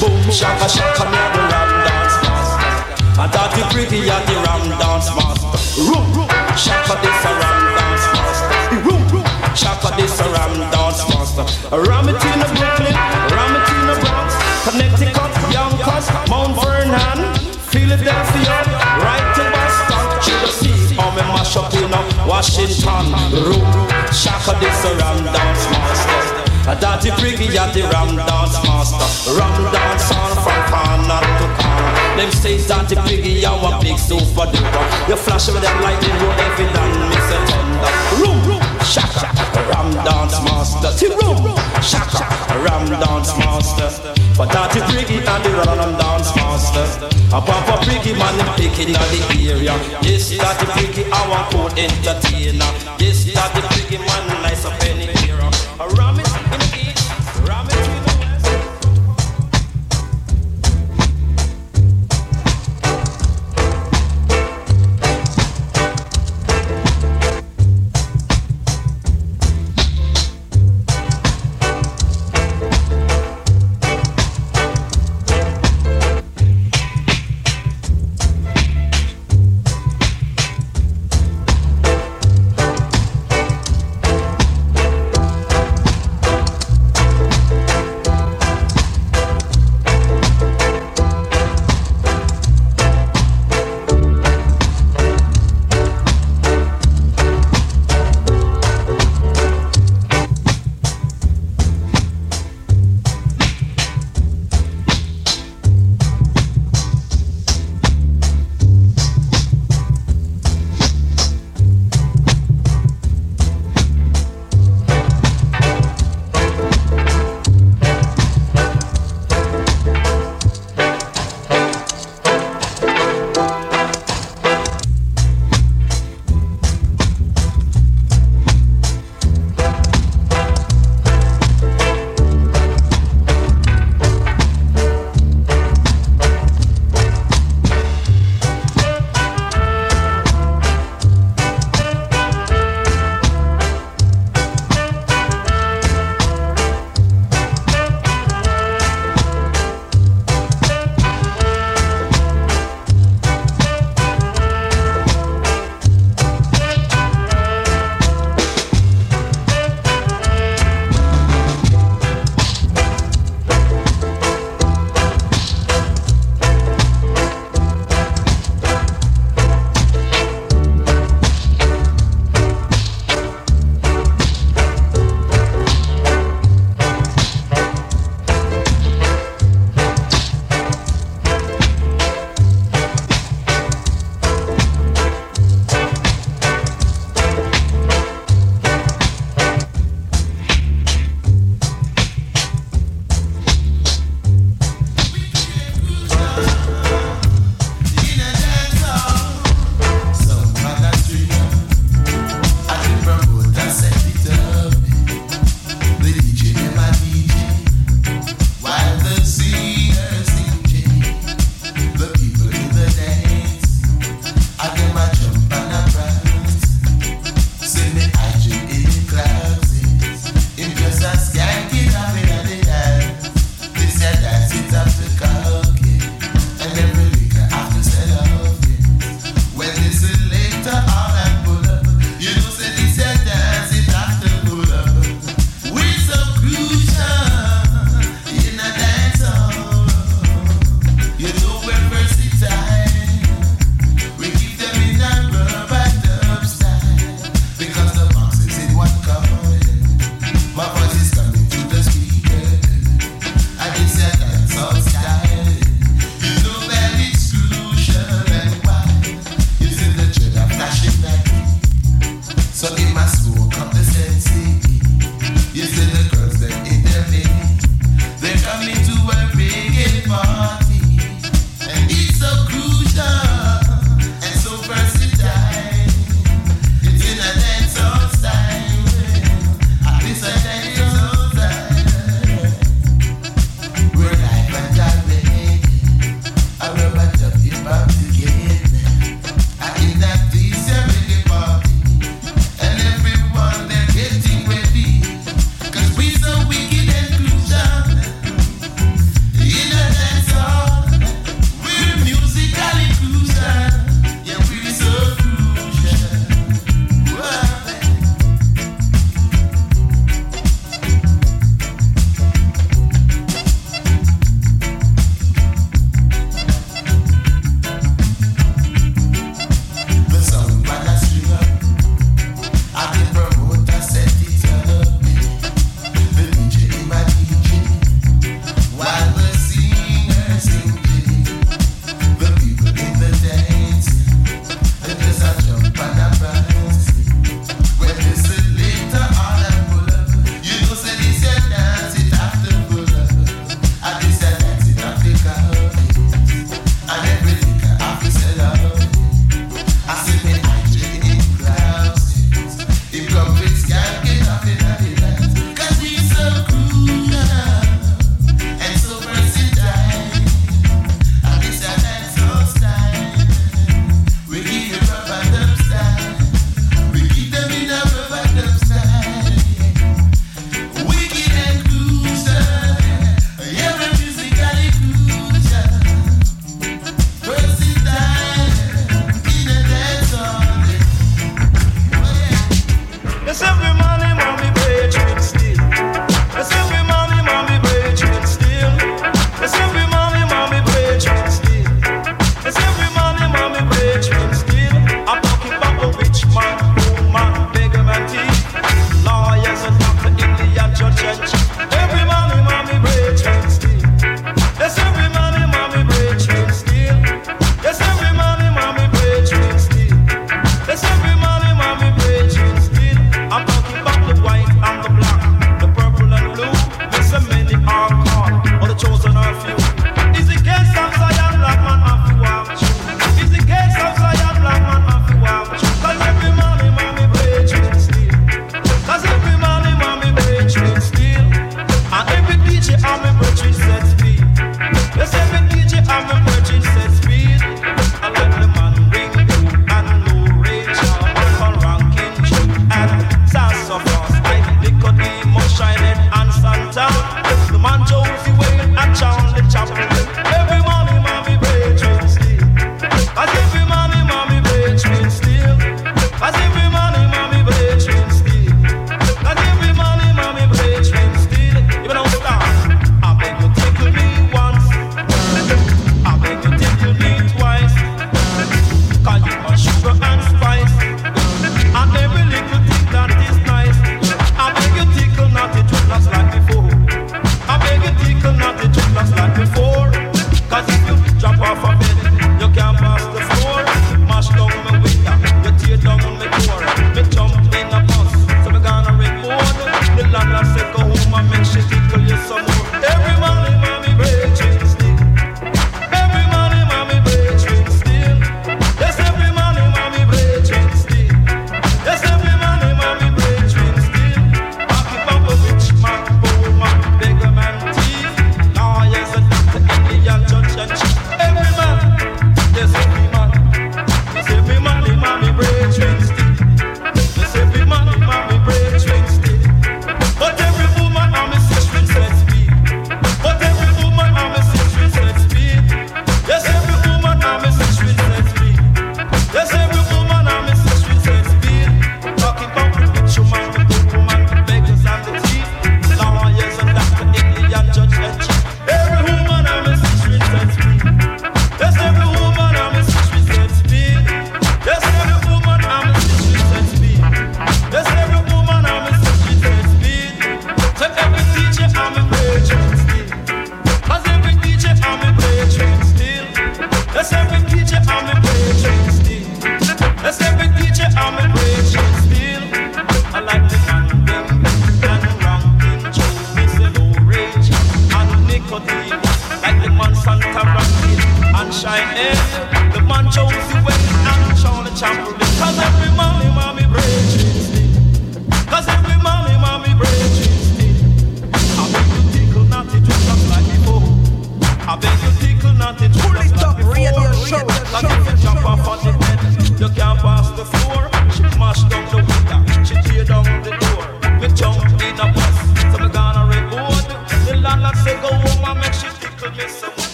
Boom, 0.00 0.20
shaka 0.28 0.68
shaka, 0.68 1.04
me 1.08 1.20
the 1.32 1.42
ram 1.48 1.70
dance 1.88 2.16
master. 2.20 2.60
And 3.16 3.32
that 3.32 3.50
the 3.56 3.62
pretty 3.72 4.10
at 4.12 4.22
the 4.28 4.36
ram 4.44 4.64
dance 4.76 5.08
master. 5.16 5.56
Room, 5.88 6.28
shaka 6.52 7.00
this 7.00 7.24
a 7.24 7.32
ram 7.40 7.58
dance 7.80 8.06
master. 8.12 8.48
Room, 8.84 9.24
shaka 9.56 9.88
this 9.96 10.20
a 10.20 10.28
ram 10.36 10.52
dance 10.68 10.81
Ram 11.32 12.08
it 12.12 12.20
in 12.28 12.38
the 12.44 12.48
Brooklyn, 12.52 12.92
ram 12.92 13.56
it 13.56 13.68
in 13.72 13.86
the 13.88 13.96
Bronx, 14.04 14.36
Connecticut, 14.68 15.32
Yonkers, 15.48 16.06
Mount 16.28 16.52
Vernon, 16.60 17.32
Philadelphia, 17.72 18.52
right 19.00 19.28
to 19.32 19.44
Boston. 19.48 20.04
To 20.28 20.32
the 20.44 20.52
sea, 20.52 20.94
how 20.94 21.08
me 21.16 21.22
mash 21.32 21.56
up 21.56 21.72
in 21.72 21.88
Washington. 22.28 23.16
Room, 23.32 23.64
shaka 24.12 24.60
this 24.60 24.84
a 24.84 24.92
ram 25.00 25.24
dance 25.24 25.64
master. 25.72 26.42
A 26.68 26.76
daddy 26.78 27.10
briggy 27.16 27.56
at 27.56 27.72
the 27.72 27.82
ram 27.88 28.14
dance 28.14 28.60
master. 28.68 29.32
Ram 29.32 29.72
dance 29.72 30.12
on 30.12 30.36
from 30.36 30.60
corner 30.68 31.16
to 31.16 31.46
corner. 31.56 31.92
Them 32.20 32.30
say 32.30 32.60
daddy 32.68 32.96
briggy, 33.08 33.40
you 33.40 33.48
a 33.48 33.80
big 33.80 33.98
super 33.98 34.46
duper. 34.52 34.84
You 35.08 35.16
flash 35.16 35.48
with 35.48 35.62
them 35.62 35.80
lightning, 35.80 36.12
roll 36.20 36.36
every 36.44 36.68
down, 36.76 37.08
mix 37.08 37.24
a 37.32 37.38
thunder. 37.48 37.92
Room, 38.20 38.38
room, 38.46 38.61
shaka, 38.84 39.28
ram 39.70 39.92
dance 40.04 40.38
master. 40.44 40.90
See 40.92 41.08
room, 41.08 41.56
shaka, 41.82 42.26
ram 42.64 42.86
dance 43.00 43.36
master. 43.38 43.88
For 44.34 44.46
daddy 44.46 44.80
briggy 44.88 45.20
and 45.20 45.44
the 45.44 45.50
ram 45.50 45.96
dance 45.98 46.34
master. 46.36 46.86
A 47.32 47.40
papa 47.40 47.84
briggy 47.84 48.16
man, 48.18 48.36
them 48.36 48.48
picking 48.56 48.94
at 48.94 49.08
the 49.10 49.20
area. 49.50 49.74
Yes, 50.02 50.30
daddy 50.36 50.66
briggy, 50.72 51.04
our 51.10 51.50
cool 51.50 51.68
entertainer. 51.78 52.70
Yes, 52.98 53.21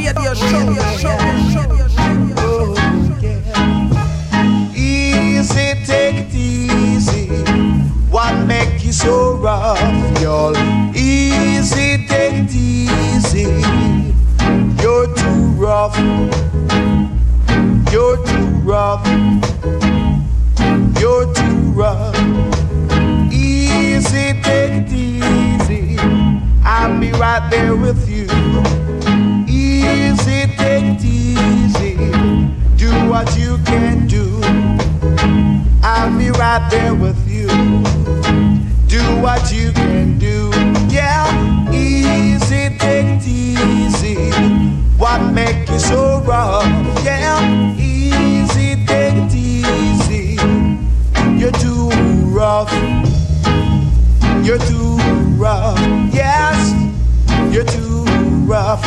radio 0.00 0.34
show. 0.34 1.16
Easy, 4.74 5.74
take 5.84 6.16
it 6.16 6.34
easy. 6.34 7.28
What 8.10 8.46
make 8.46 8.82
you 8.84 8.92
so 8.92 9.34
rough, 9.36 9.78
y'all? 10.20 10.56
Easy, 10.96 12.06
take 12.06 12.44
it 12.44 12.54
easy. 12.54 13.44
You're 14.82 15.14
too 15.14 15.42
rough. 15.56 15.96
You're 17.92 18.24
too 18.24 18.46
rough. 18.64 19.06
You're 20.98 21.32
too 21.34 21.58
rough. 21.72 22.16
Easy, 23.32 24.40
take 24.42 24.72
it 24.82 24.92
easy. 24.92 25.98
I'll 26.64 26.98
be 26.98 27.12
right 27.12 27.46
there 27.50 27.76
with 27.76 28.08
you. 28.08 28.09
right 36.50 36.68
there 36.68 36.94
with 36.96 37.28
you. 37.28 37.46
Do 38.88 39.02
what 39.22 39.52
you 39.52 39.70
can 39.70 40.18
do. 40.18 40.50
Yeah, 40.88 41.24
easy, 41.72 42.76
take 42.76 43.06
it 43.06 43.26
easy. 43.26 44.32
What 44.98 45.32
make 45.32 45.68
you 45.68 45.78
so 45.78 46.20
rough? 46.22 46.64
Yeah, 47.04 47.38
easy, 47.78 48.84
take 48.84 49.14
it 49.14 49.34
easy. 49.34 50.38
You're 51.38 51.52
too 51.52 51.88
rough. 52.38 52.72
You're 54.44 54.64
too 54.70 54.96
rough. 55.38 55.78
Yes, 56.12 56.58
you're 57.54 57.64
too 57.64 58.04
rough. 58.44 58.84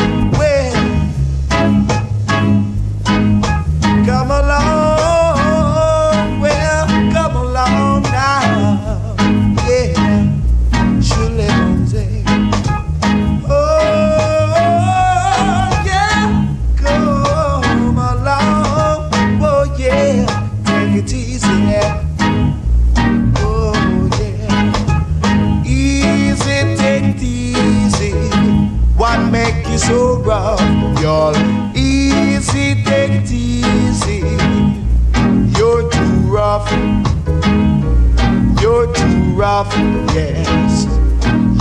rough, 39.64 40.14
yes, 40.14 40.86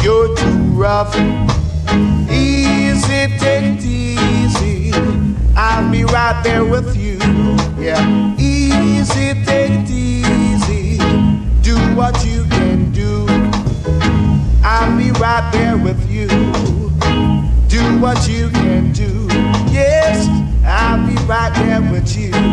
you're 0.02 0.34
too 0.36 0.58
rough. 0.72 1.14
Easy, 2.30 3.26
take 3.38 3.78
it 3.78 3.84
easy, 3.84 4.92
I'll 5.56 5.90
be 5.90 6.04
right 6.04 6.40
there 6.42 6.64
with 6.64 6.96
you. 6.96 7.18
Yeah, 7.78 8.36
easy, 8.38 9.34
take 9.44 9.70
it 9.70 9.90
easy, 9.90 10.98
do 11.62 11.76
what 11.94 12.24
you 12.24 12.44
can 12.46 12.90
do. 12.92 13.26
I'll 14.64 14.96
be 14.96 15.10
right 15.12 15.48
there 15.52 15.76
with 15.76 16.10
you. 16.10 16.28
Do 17.68 18.00
what 18.00 18.28
you 18.28 18.48
can 18.50 18.92
do. 18.92 19.26
Yes, 19.70 20.28
I'll 20.64 21.06
be 21.06 21.14
right 21.26 21.52
there 21.54 21.80
with 21.90 22.16
you. 22.16 22.51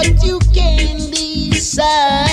what 0.00 0.24
you 0.24 0.38
can 0.54 1.10
be 1.10 1.52
sad. 1.52 2.29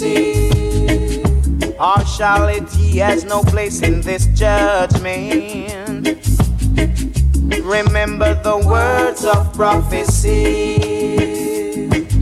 mercy. 0.00 1.22
Partiality 1.76 2.98
has 2.98 3.24
no 3.24 3.42
place 3.42 3.82
in 3.82 4.00
this 4.00 4.26
judgment. 4.26 6.06
Remember 7.62 8.34
the 8.42 8.62
words 8.66 9.24
of 9.24 9.52
prophecy. 9.54 10.78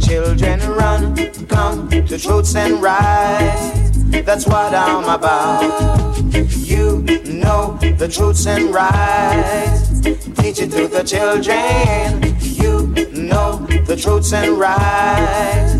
Children, 0.01 0.61
run, 0.71 1.17
come 1.47 1.89
to 1.89 2.19
truths 2.19 2.55
and 2.57 2.83
right. 2.83 3.91
That's 4.25 4.47
what 4.47 4.75
I'm 4.75 5.05
about. 5.05 6.17
You 6.51 7.03
know 7.27 7.79
the 7.99 8.09
truths 8.09 8.47
and 8.47 8.75
rights. 8.75 10.01
Teach 10.41 10.61
it 10.61 10.71
to 10.73 10.89
the 10.89 11.03
children. 11.05 12.23
You 12.41 12.87
know 13.13 13.67
the 13.87 13.97
truths 13.97 14.33
and 14.33 14.59
rights. 14.59 15.74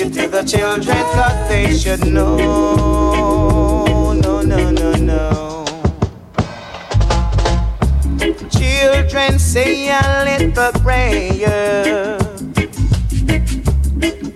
Teach 0.00 0.16
it 0.16 0.22
to 0.22 0.28
the 0.28 0.42
children, 0.44 0.96
cause 1.12 1.48
they 1.50 1.76
should 1.76 2.06
know. 2.06 2.38
No, 4.14 4.40
no, 4.40 4.70
no, 4.70 4.92
no. 4.94 5.64
Children 8.48 9.38
say 9.38 9.90
a 9.90 10.24
little 10.24 10.72
prayer 10.80 12.16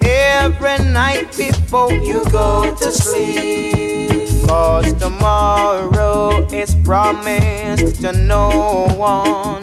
every 0.02 0.84
night 0.92 1.34
before 1.34 1.92
you 1.94 2.22
go 2.30 2.76
to 2.76 2.92
sleep. 2.92 4.46
Cause 4.46 4.92
tomorrow 4.92 6.46
is 6.52 6.74
promised 6.84 8.02
to 8.02 8.12
no 8.12 8.86
one. 8.98 9.62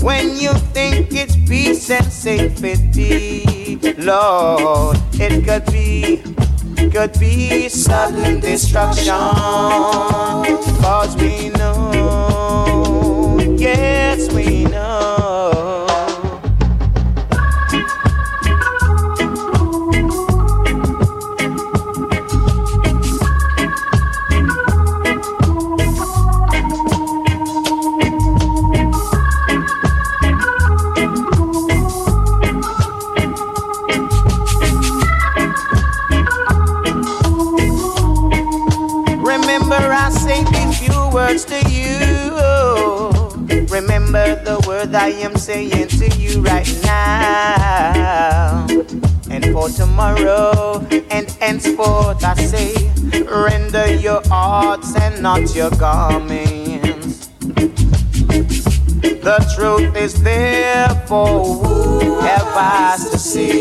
When 0.00 0.38
you 0.38 0.52
think 0.72 1.08
it's 1.10 1.34
peace 1.48 1.90
and 1.90 2.06
safety, 2.06 3.37
Lord, 3.98 4.96
it 5.14 5.44
could 5.44 5.66
be, 5.72 6.22
could 6.92 7.18
be 7.18 7.68
sudden 7.68 8.38
destruction. 8.38 9.12
Cause 10.80 11.16
we 11.16 11.48
know, 11.48 13.38
yes, 13.58 14.17
hearts 54.60 54.96
and 54.96 55.22
not 55.22 55.54
your 55.54 55.70
garments. 55.70 57.28
The 59.28 59.38
truth 59.54 59.94
is 59.96 60.20
there 60.22 60.88
for 61.06 61.44
who 61.44 62.18
have 62.18 62.48
eyes 62.56 63.08
to 63.10 63.18
see. 63.18 63.52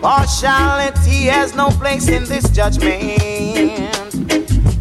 Partiality 0.00 1.20
has 1.36 1.56
no 1.56 1.70
place 1.70 2.08
in 2.08 2.24
this 2.26 2.48
judgment. 2.50 3.20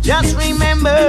Just 0.01 0.37
remember 0.37 1.01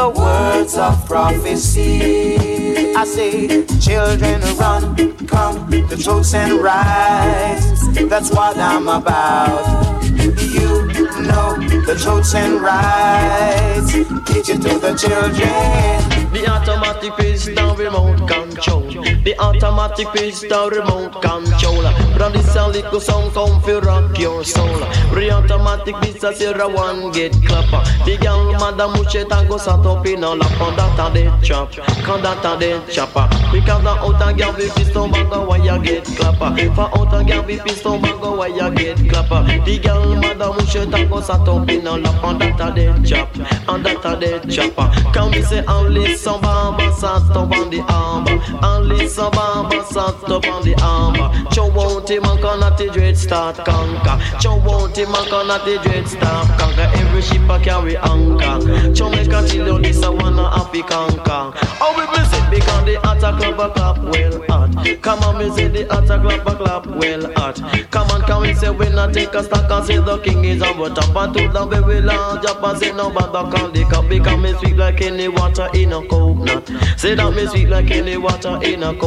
the 0.00 0.08
words 0.08 0.76
of 0.76 1.06
prophecy. 1.06 2.94
I 2.96 3.04
say, 3.04 3.64
children, 3.78 4.40
run, 4.58 5.14
come, 5.28 5.70
the 5.70 5.96
truths 6.02 6.34
and 6.34 6.54
rights. 6.54 7.86
That's 8.10 8.30
what 8.32 8.56
I'm 8.56 8.88
about. 8.88 9.86
You 10.26 10.86
know 11.22 11.56
the 11.86 11.96
truths 12.02 12.34
and 12.34 12.60
rights. 12.60 13.92
Teach 13.92 14.48
it 14.48 14.60
to 14.62 14.78
the 14.78 14.94
children. 14.94 16.32
The 16.32 16.46
automatic 16.48 17.14
pistol 17.16 17.76
remote 17.76 18.28
control. 18.28 18.85
The 19.26 19.36
automatic 19.40 20.06
pistol 20.12 20.70
remote 20.70 21.20
control. 21.20 21.82
From 22.14 22.32
this 22.32 22.54
a 22.54 22.68
little 22.68 23.00
song 23.00 23.32
come 23.32 23.60
fi 23.60 23.80
rock 23.80 24.16
your 24.20 24.44
soul. 24.44 24.78
The 25.10 25.32
automatic 25.32 25.96
pistol 25.96 26.32
say 26.32 26.52
one 26.52 27.10
get 27.10 27.32
clapper. 27.44 27.82
The 28.04 28.18
girl 28.18 28.52
madam 28.52 28.92
mouche 28.92 29.28
tango 29.28 29.56
sat 29.56 29.84
up 29.84 30.06
in 30.06 30.22
a 30.22 30.30
lap 30.30 30.60
on 30.60 30.76
that 30.76 31.10
a 31.10 31.12
dead 31.12 31.42
chop. 31.42 31.72
Quand 32.04 32.22
that 32.22 32.44
a 32.44 32.56
dead 32.56 32.88
chopper. 32.88 33.28
Because 33.50 33.82
the 33.82 33.90
outer 33.98 34.32
girl 34.32 34.52
with 34.52 34.72
pistol 34.76 35.08
bag 35.08 35.26
why 35.26 35.56
you 35.56 35.82
get 35.82 36.04
clapper. 36.04 36.54
For 36.76 36.88
outer 36.96 37.24
girl 37.24 37.42
with 37.42 37.64
pistol 37.64 37.98
bag 37.98 38.20
why 38.20 38.46
you 38.46 38.70
get 38.76 39.10
clapper. 39.10 39.42
The 39.64 39.80
girl 39.80 40.14
madam 40.14 40.54
mouche 40.54 40.88
tango 40.88 41.20
sat 41.20 41.48
up 41.48 41.68
in 41.68 41.84
a 41.84 41.96
lap 41.96 42.22
on 42.22 42.38
that 42.38 42.60
a 42.60 42.72
dead 42.72 43.04
chop. 43.04 43.36
On 43.68 43.82
that 43.82 44.04
a 44.04 44.20
dead 44.20 44.48
chopper. 44.48 44.88
Come 45.12 45.32
me 45.32 45.42
say 45.42 45.64
only 45.64 46.14
some 46.14 46.40
bamba 46.40 46.94
sat 46.94 47.36
up 47.36 47.50
on 47.50 47.70
the 47.70 47.80
armor. 47.88 48.40
Only 48.62 49.08
some 49.16 49.32
bamba 49.32 49.82
sat 49.86 50.30
up 50.30 50.46
on 50.46 50.62
the 50.62 50.74
armor. 50.82 51.32
Chow 51.50 51.70
won't 51.70 52.10
him 52.10 52.24
and 52.24 52.38
cannot 52.38 52.76
the 52.76 52.90
dread 52.90 53.16
start 53.16 53.56
conquer. 53.64 54.20
Chow 54.40 54.58
won't 54.58 54.96
him 54.96 55.14
and 55.14 55.28
cannot 55.28 55.64
the 55.64 55.78
dread 55.82 56.06
start 56.06 56.46
conquer. 56.58 56.86
Every 57.00 57.22
ship 57.22 57.48
a 57.48 57.58
carry 57.58 57.96
anchor. 57.96 58.92
Chow 58.92 59.08
make 59.08 59.32
a 59.32 59.40
you 59.56 59.78
this 59.80 60.02
a 60.02 60.12
wanna 60.12 60.50
happy 60.50 60.82
conquer. 60.82 61.56
Oh 61.80 61.92
we 61.96 62.04
visit 62.12 62.44
because 62.50 62.84
the 62.84 63.00
attack 63.08 63.40
club 63.40 63.58
a 63.58 63.72
clap 63.72 63.98
well 64.12 64.44
hot. 64.50 65.00
Come 65.00 65.20
on 65.20 65.38
me 65.38 65.50
say 65.56 65.68
the 65.68 65.84
attack 65.96 66.20
club 66.20 66.46
a 66.46 66.54
clap 66.54 66.86
well 66.86 67.32
hot. 67.36 67.56
Come 67.90 68.10
on 68.10 68.20
come 68.28 68.42
we 68.42 68.52
say 68.52 68.68
we 68.68 68.90
not 68.90 69.14
take 69.14 69.32
a 69.32 69.42
stock 69.42 69.70
and 69.70 69.86
say 69.86 69.96
the 69.96 70.18
king 70.18 70.44
is 70.44 70.60
on 70.60 70.94
top 70.94 71.16
and 71.16 71.32
to 71.34 71.48
the 71.48 71.64
very 71.64 72.02
large 72.02 72.44
up 72.44 72.62
and 72.62 72.78
say 72.78 72.92
no 72.92 73.08
bother 73.08 73.50
call 73.50 73.70
the 73.70 73.82
cup 73.86 74.10
because 74.10 74.38
me 74.38 74.52
sweet 74.58 74.76
like 74.76 75.00
any 75.00 75.28
water 75.28 75.68
in 75.72 75.94
a 75.94 76.06
coconut. 76.06 76.68
Say 76.98 77.14
that 77.14 77.34
me 77.34 77.46
sweet 77.46 77.70
like 77.70 77.90
any 77.90 78.18
water 78.18 78.60
in 78.62 78.82
a 78.82 78.92
coconut. 78.92 79.05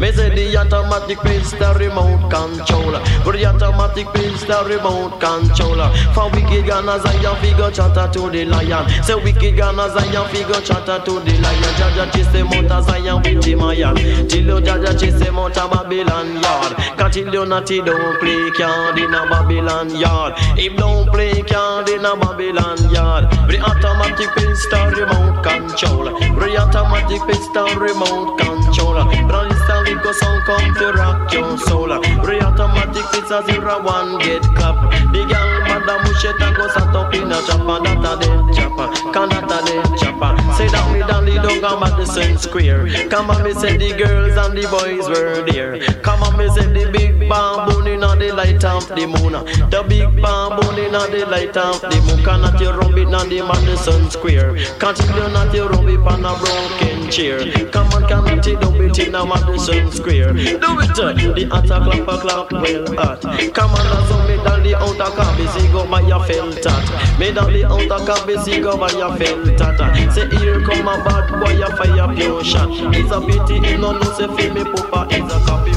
Me 0.00 0.10
say 0.12 0.28
the 0.34 0.56
automatic 0.56 1.18
pistol 1.20 1.72
remote 1.74 2.28
controller. 2.30 3.00
But 3.24 3.36
the 3.36 3.46
automatic 3.46 4.06
pistol 4.12 4.64
remote 4.64 5.20
controller. 5.20 5.88
For 6.12 6.28
wicked 6.30 6.66
Ghana 6.66 6.98
Zion 7.00 7.36
figure 7.40 7.70
chatter 7.70 8.10
to 8.12 8.28
the 8.28 8.44
lion. 8.44 8.88
Say 9.02 9.14
wicked 9.14 9.56
Ghana 9.56 9.88
Zion 9.90 10.28
figure 10.28 10.60
chatter 10.60 10.98
to 11.04 11.20
the 11.20 11.32
lion. 11.38 11.72
Jah 11.78 11.92
Jah 11.94 12.10
chase 12.12 12.28
the 12.32 12.44
motor 12.44 12.82
Zion 12.82 13.22
with 13.22 13.44
him 13.44 13.62
iron. 13.62 13.96
Till 14.28 14.44
you 14.44 14.60
Jah 14.60 14.82
Jah 14.82 14.98
chase 14.98 15.18
the 15.18 15.30
motor 15.30 15.68
Babylon 15.70 16.42
yard. 16.42 16.76
Cause 16.98 17.14
till 17.14 17.32
you 17.32 17.46
natty 17.46 17.80
don't 17.80 18.18
play 18.20 18.50
card 18.58 18.98
in 18.98 19.14
a 19.14 19.24
Babylon 19.30 19.94
yard. 19.94 20.34
If 20.58 20.76
don't 20.76 21.08
play 21.08 21.40
card 21.42 21.88
in 21.88 22.04
a 22.04 22.16
Babylon 22.16 22.78
yard. 22.90 23.30
The 23.48 23.60
automatic 23.62 24.28
pistol 24.34 24.90
remote 24.90 25.44
controller. 25.44 26.12
The 26.18 26.56
automatic 26.58 27.22
pistol 27.28 27.72
remote 27.76 28.38
controller. 28.38 29.03
Run 29.04 29.12
install 29.18 29.53
go 30.02 30.12
sound 30.12 30.44
come 30.44 30.74
to 30.74 30.92
rock 30.92 31.32
your 31.32 31.58
soul. 31.58 31.88
The 31.88 32.40
automatic 32.44 33.04
pistol 33.12 33.42
zero 33.44 33.82
one 33.82 34.18
get 34.18 34.42
clap. 34.56 34.90
The 35.12 35.24
girl 35.28 35.60
madam 35.68 36.00
mushet 36.04 36.40
and 36.40 36.56
go 36.56 36.68
sat 36.68 36.94
up 36.94 37.14
in 37.14 37.32
a 37.32 37.38
chopper. 37.46 37.78
That 37.84 38.04
a 38.04 38.14
dead 38.20 38.54
chopper. 38.56 38.88
Can 39.12 39.28
that 39.28 39.50
a 39.50 39.58
dead 39.66 39.98
chopper. 39.98 40.32
Say 40.56 40.68
that 40.68 40.86
me 40.92 41.00
down 41.00 41.24
the 41.26 41.34
dog 41.36 41.64
on 41.64 41.80
Madison 41.80 42.38
Square. 42.38 43.08
Come 43.08 43.30
on 43.30 43.42
me 43.42 43.52
say 43.52 43.76
the 43.76 43.96
girls 43.96 44.36
and 44.36 44.56
the 44.56 44.66
boys 44.68 45.08
were 45.08 45.44
there. 45.50 45.80
Come 46.02 46.22
on 46.22 46.38
me 46.38 46.48
say 46.48 46.66
the 46.72 46.90
big 46.90 47.28
bamboo 47.28 47.84
in 47.86 48.00
the 48.00 48.32
light 48.32 48.64
of 48.64 48.88
the 48.88 49.06
moon. 49.06 49.32
The 49.70 49.84
big 49.88 50.08
bamboo 50.22 50.70
in 50.80 50.92
the 50.92 51.26
light 51.28 51.56
of 51.56 51.80
the 51.80 52.00
moon. 52.06 52.24
Cannot 52.24 52.60
you 52.60 52.70
rub 52.70 52.96
it 52.96 53.12
on 53.12 53.28
the 53.28 53.42
Madison 53.42 54.10
Square. 54.10 54.56
Can't 54.78 54.98
you 54.98 55.28
not 55.32 55.54
you 55.54 55.66
rub 55.66 55.88
it 55.88 56.00
on 56.00 56.24
a 56.24 56.32
broken 56.38 57.10
chair. 57.10 57.40
Come 57.70 57.90
on, 57.92 58.08
come 58.08 58.26
on, 58.26 58.40
do 58.40 58.56
it 58.82 58.98
in 58.98 59.14
a 59.14 59.24
Madison 59.26 59.73
Washington 59.74 59.92
Square. 59.92 60.32
Do 60.34 60.80
it, 60.80 60.94
the 61.34 61.48
outer 61.52 61.80
clap 61.84 62.08
a 62.08 62.18
clap 62.20 62.52
well 62.52 62.94
hot. 62.94 63.20
Come 63.54 63.70
on 63.70 64.28
me 64.28 64.36
down 64.44 64.62
the 64.62 64.74
outer 64.76 65.10
cabin, 65.16 65.72
go 65.72 65.86
by 65.86 66.00
your 66.00 66.24
felt 66.24 66.62
tat. 66.62 67.18
Me 67.18 67.32
down 67.32 67.52
the 67.52 67.64
outer 67.64 68.04
cabin, 68.06 68.62
go 68.62 68.76
by 68.76 68.90
your 68.90 69.16
felt. 69.16 69.58
Say 70.14 70.28
here 70.38 70.60
come 70.64 70.88
a 70.88 71.02
bad 71.04 71.40
boy, 71.40 71.62
a 71.62 71.76
fire 71.76 72.14
pure 72.14 72.44
shot. 72.44 72.68
It's 72.94 73.10
a 73.10 73.20
pity 73.20 73.66
him 73.66 73.80
no 73.80 74.00
say 74.14 74.26
me 74.26 74.64
papa 74.64 75.08
is 75.14 75.32
a 75.32 75.40
copy. 75.46 75.72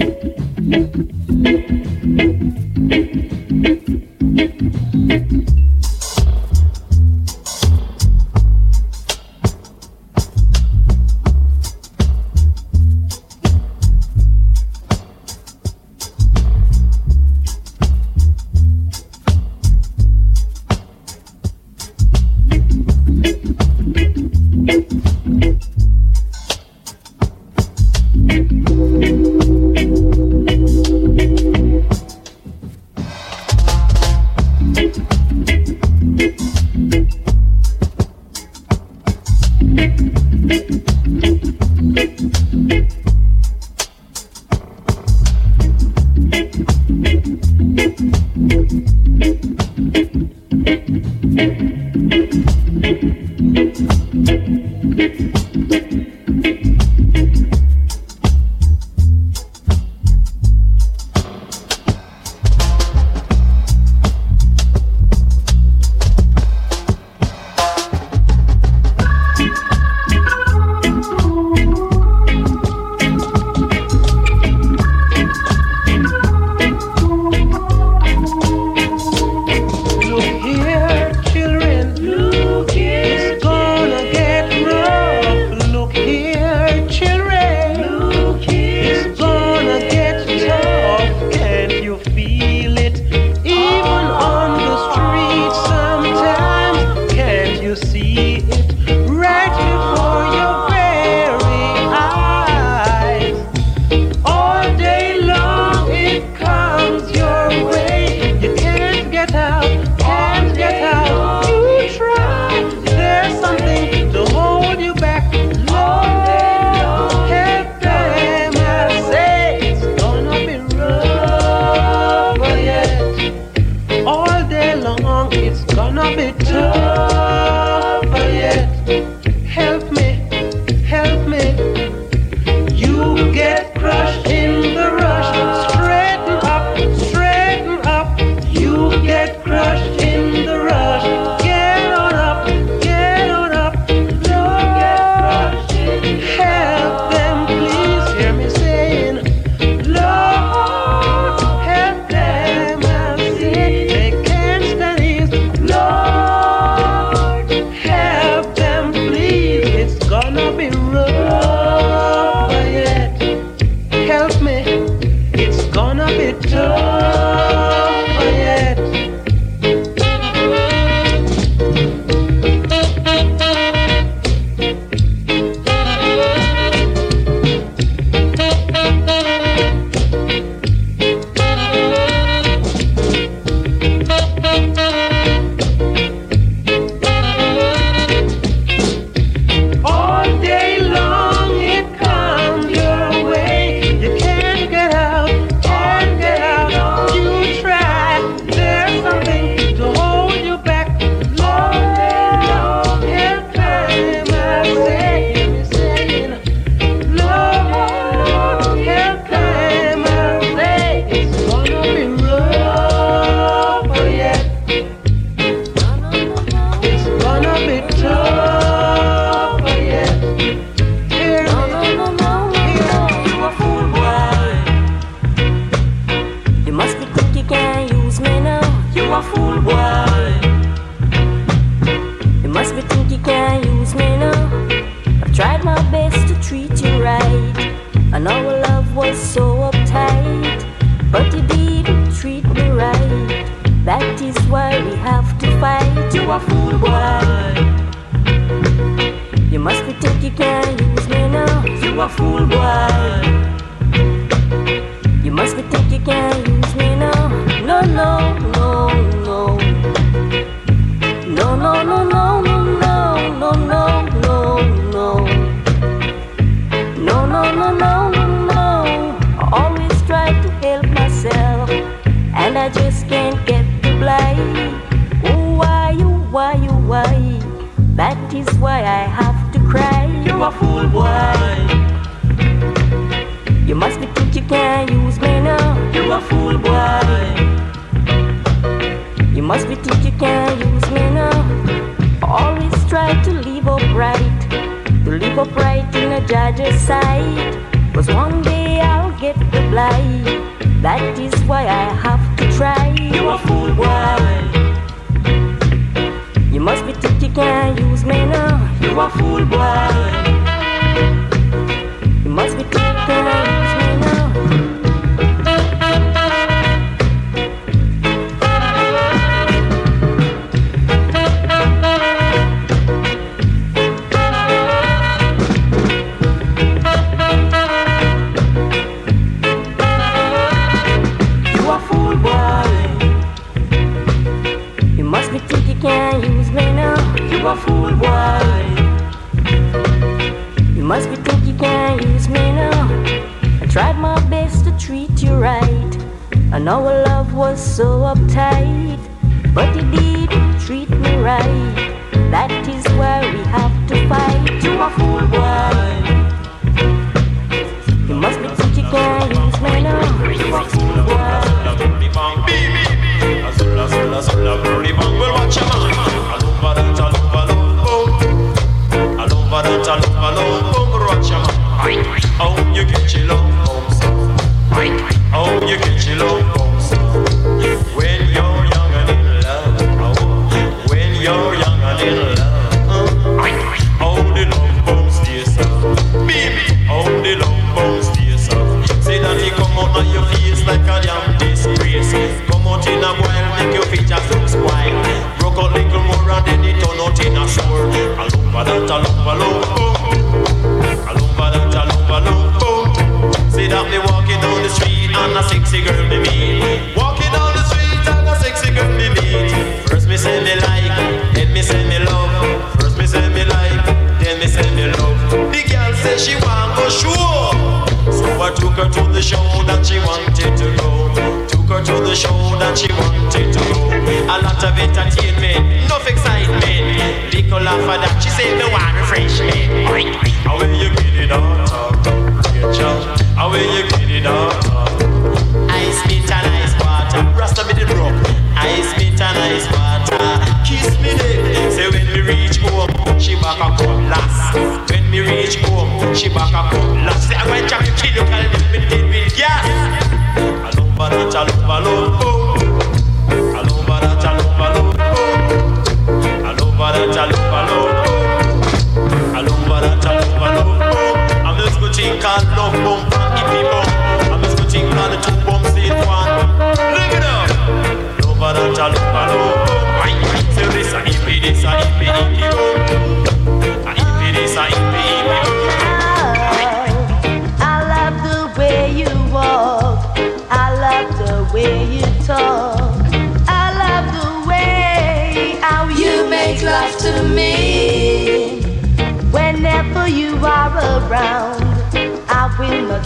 Thank 0.00 0.32
you 0.32 0.37
thank 0.70 0.96
you 5.32 5.67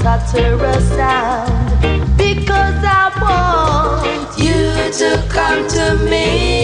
uttered 0.05 0.61
a 0.61 0.81
sound 0.81 2.17
because 2.17 2.85
I 2.85 3.11
want 3.23 4.39
you 4.39 4.91
to 4.99 5.29
come 5.29 5.69
to 5.69 6.11
me. 6.11 6.62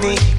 Money. 0.00 0.37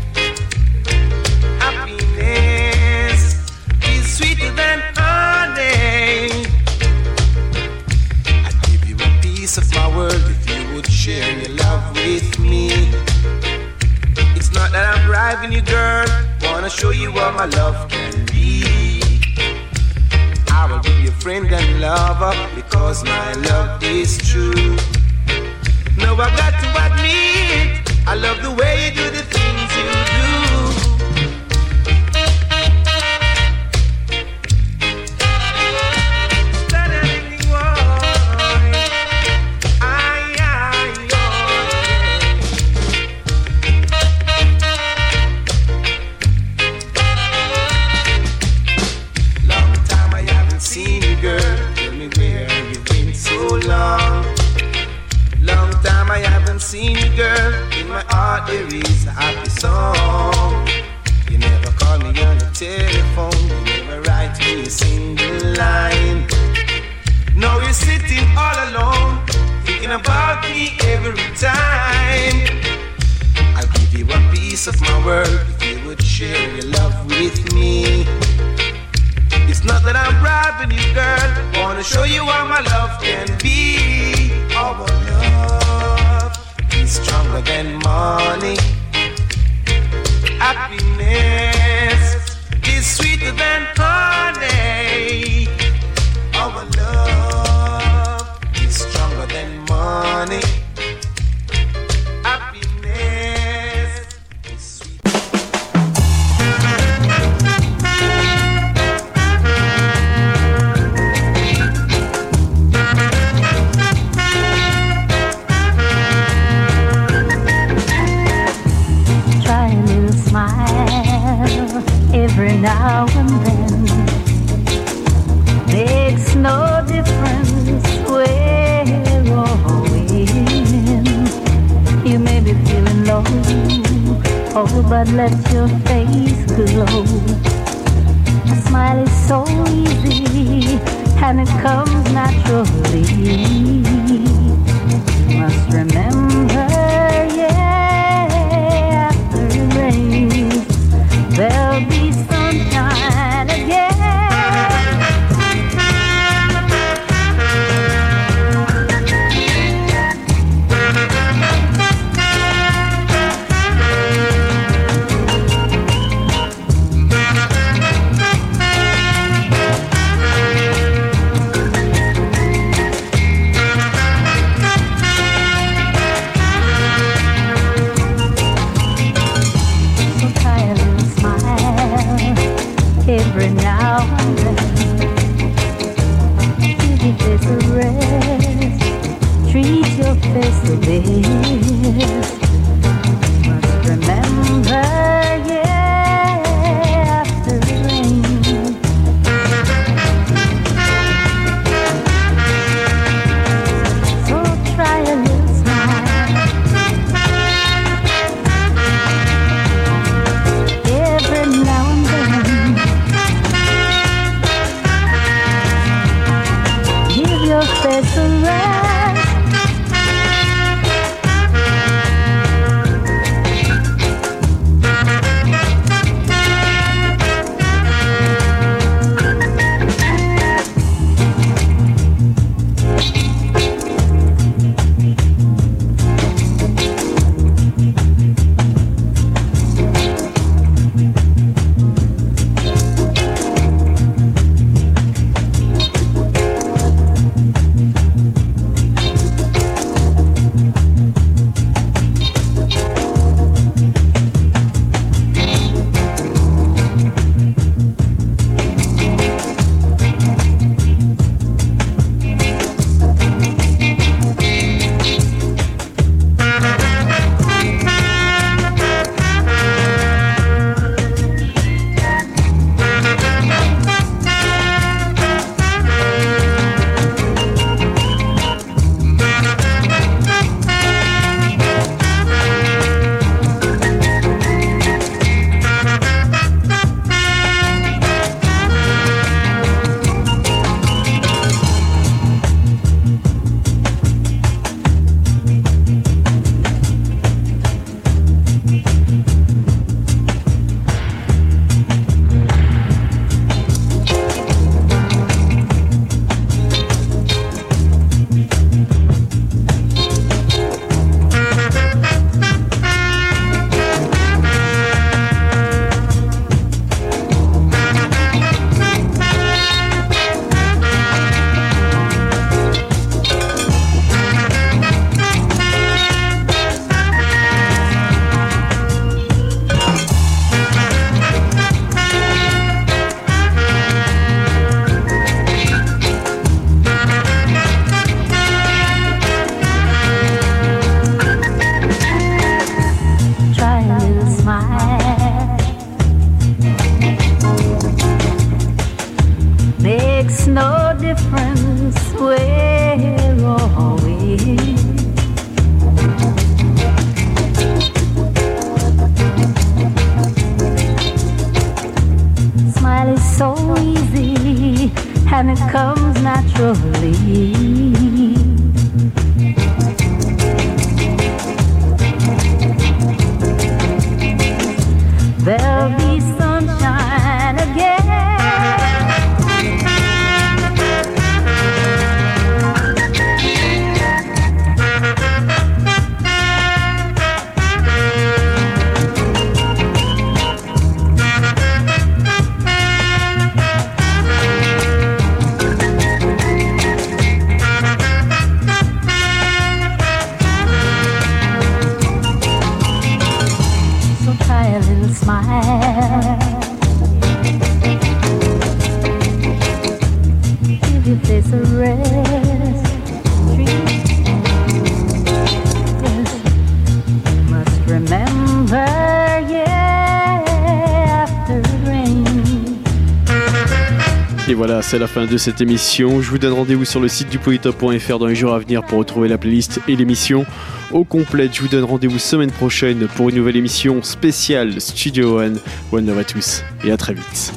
C'est 424.89 424.97
la 424.97 425.05
fin 425.05 425.27
de 425.27 425.37
cette 425.37 425.61
émission. 425.61 426.19
Je 426.19 426.31
vous 426.31 426.39
donne 426.39 426.53
rendez-vous 426.53 426.83
sur 426.83 426.99
le 426.99 427.07
site 427.07 427.29
du 427.29 427.37
polytop.fr 427.37 428.17
dans 428.17 428.25
les 428.25 428.33
jours 428.33 428.55
à 428.55 428.59
venir 428.59 428.83
pour 428.83 428.97
retrouver 428.97 429.27
la 429.27 429.37
playlist 429.37 429.79
et 429.87 429.95
l'émission 429.95 430.47
au 430.89 431.03
complet. 431.03 431.47
Je 431.53 431.61
vous 431.61 431.67
donne 431.67 431.83
rendez-vous 431.83 432.17
semaine 432.17 432.49
prochaine 432.49 433.07
pour 433.15 433.29
une 433.29 433.35
nouvelle 433.35 433.55
émission 433.55 434.01
spéciale 434.01 434.81
Studio 434.81 435.41
One. 435.41 435.59
One 435.91 436.07
love 436.07 436.17
à 436.17 436.23
tous 436.23 436.63
et 436.83 436.91
à 436.91 436.97
très 436.97 437.13
vite. 437.13 437.53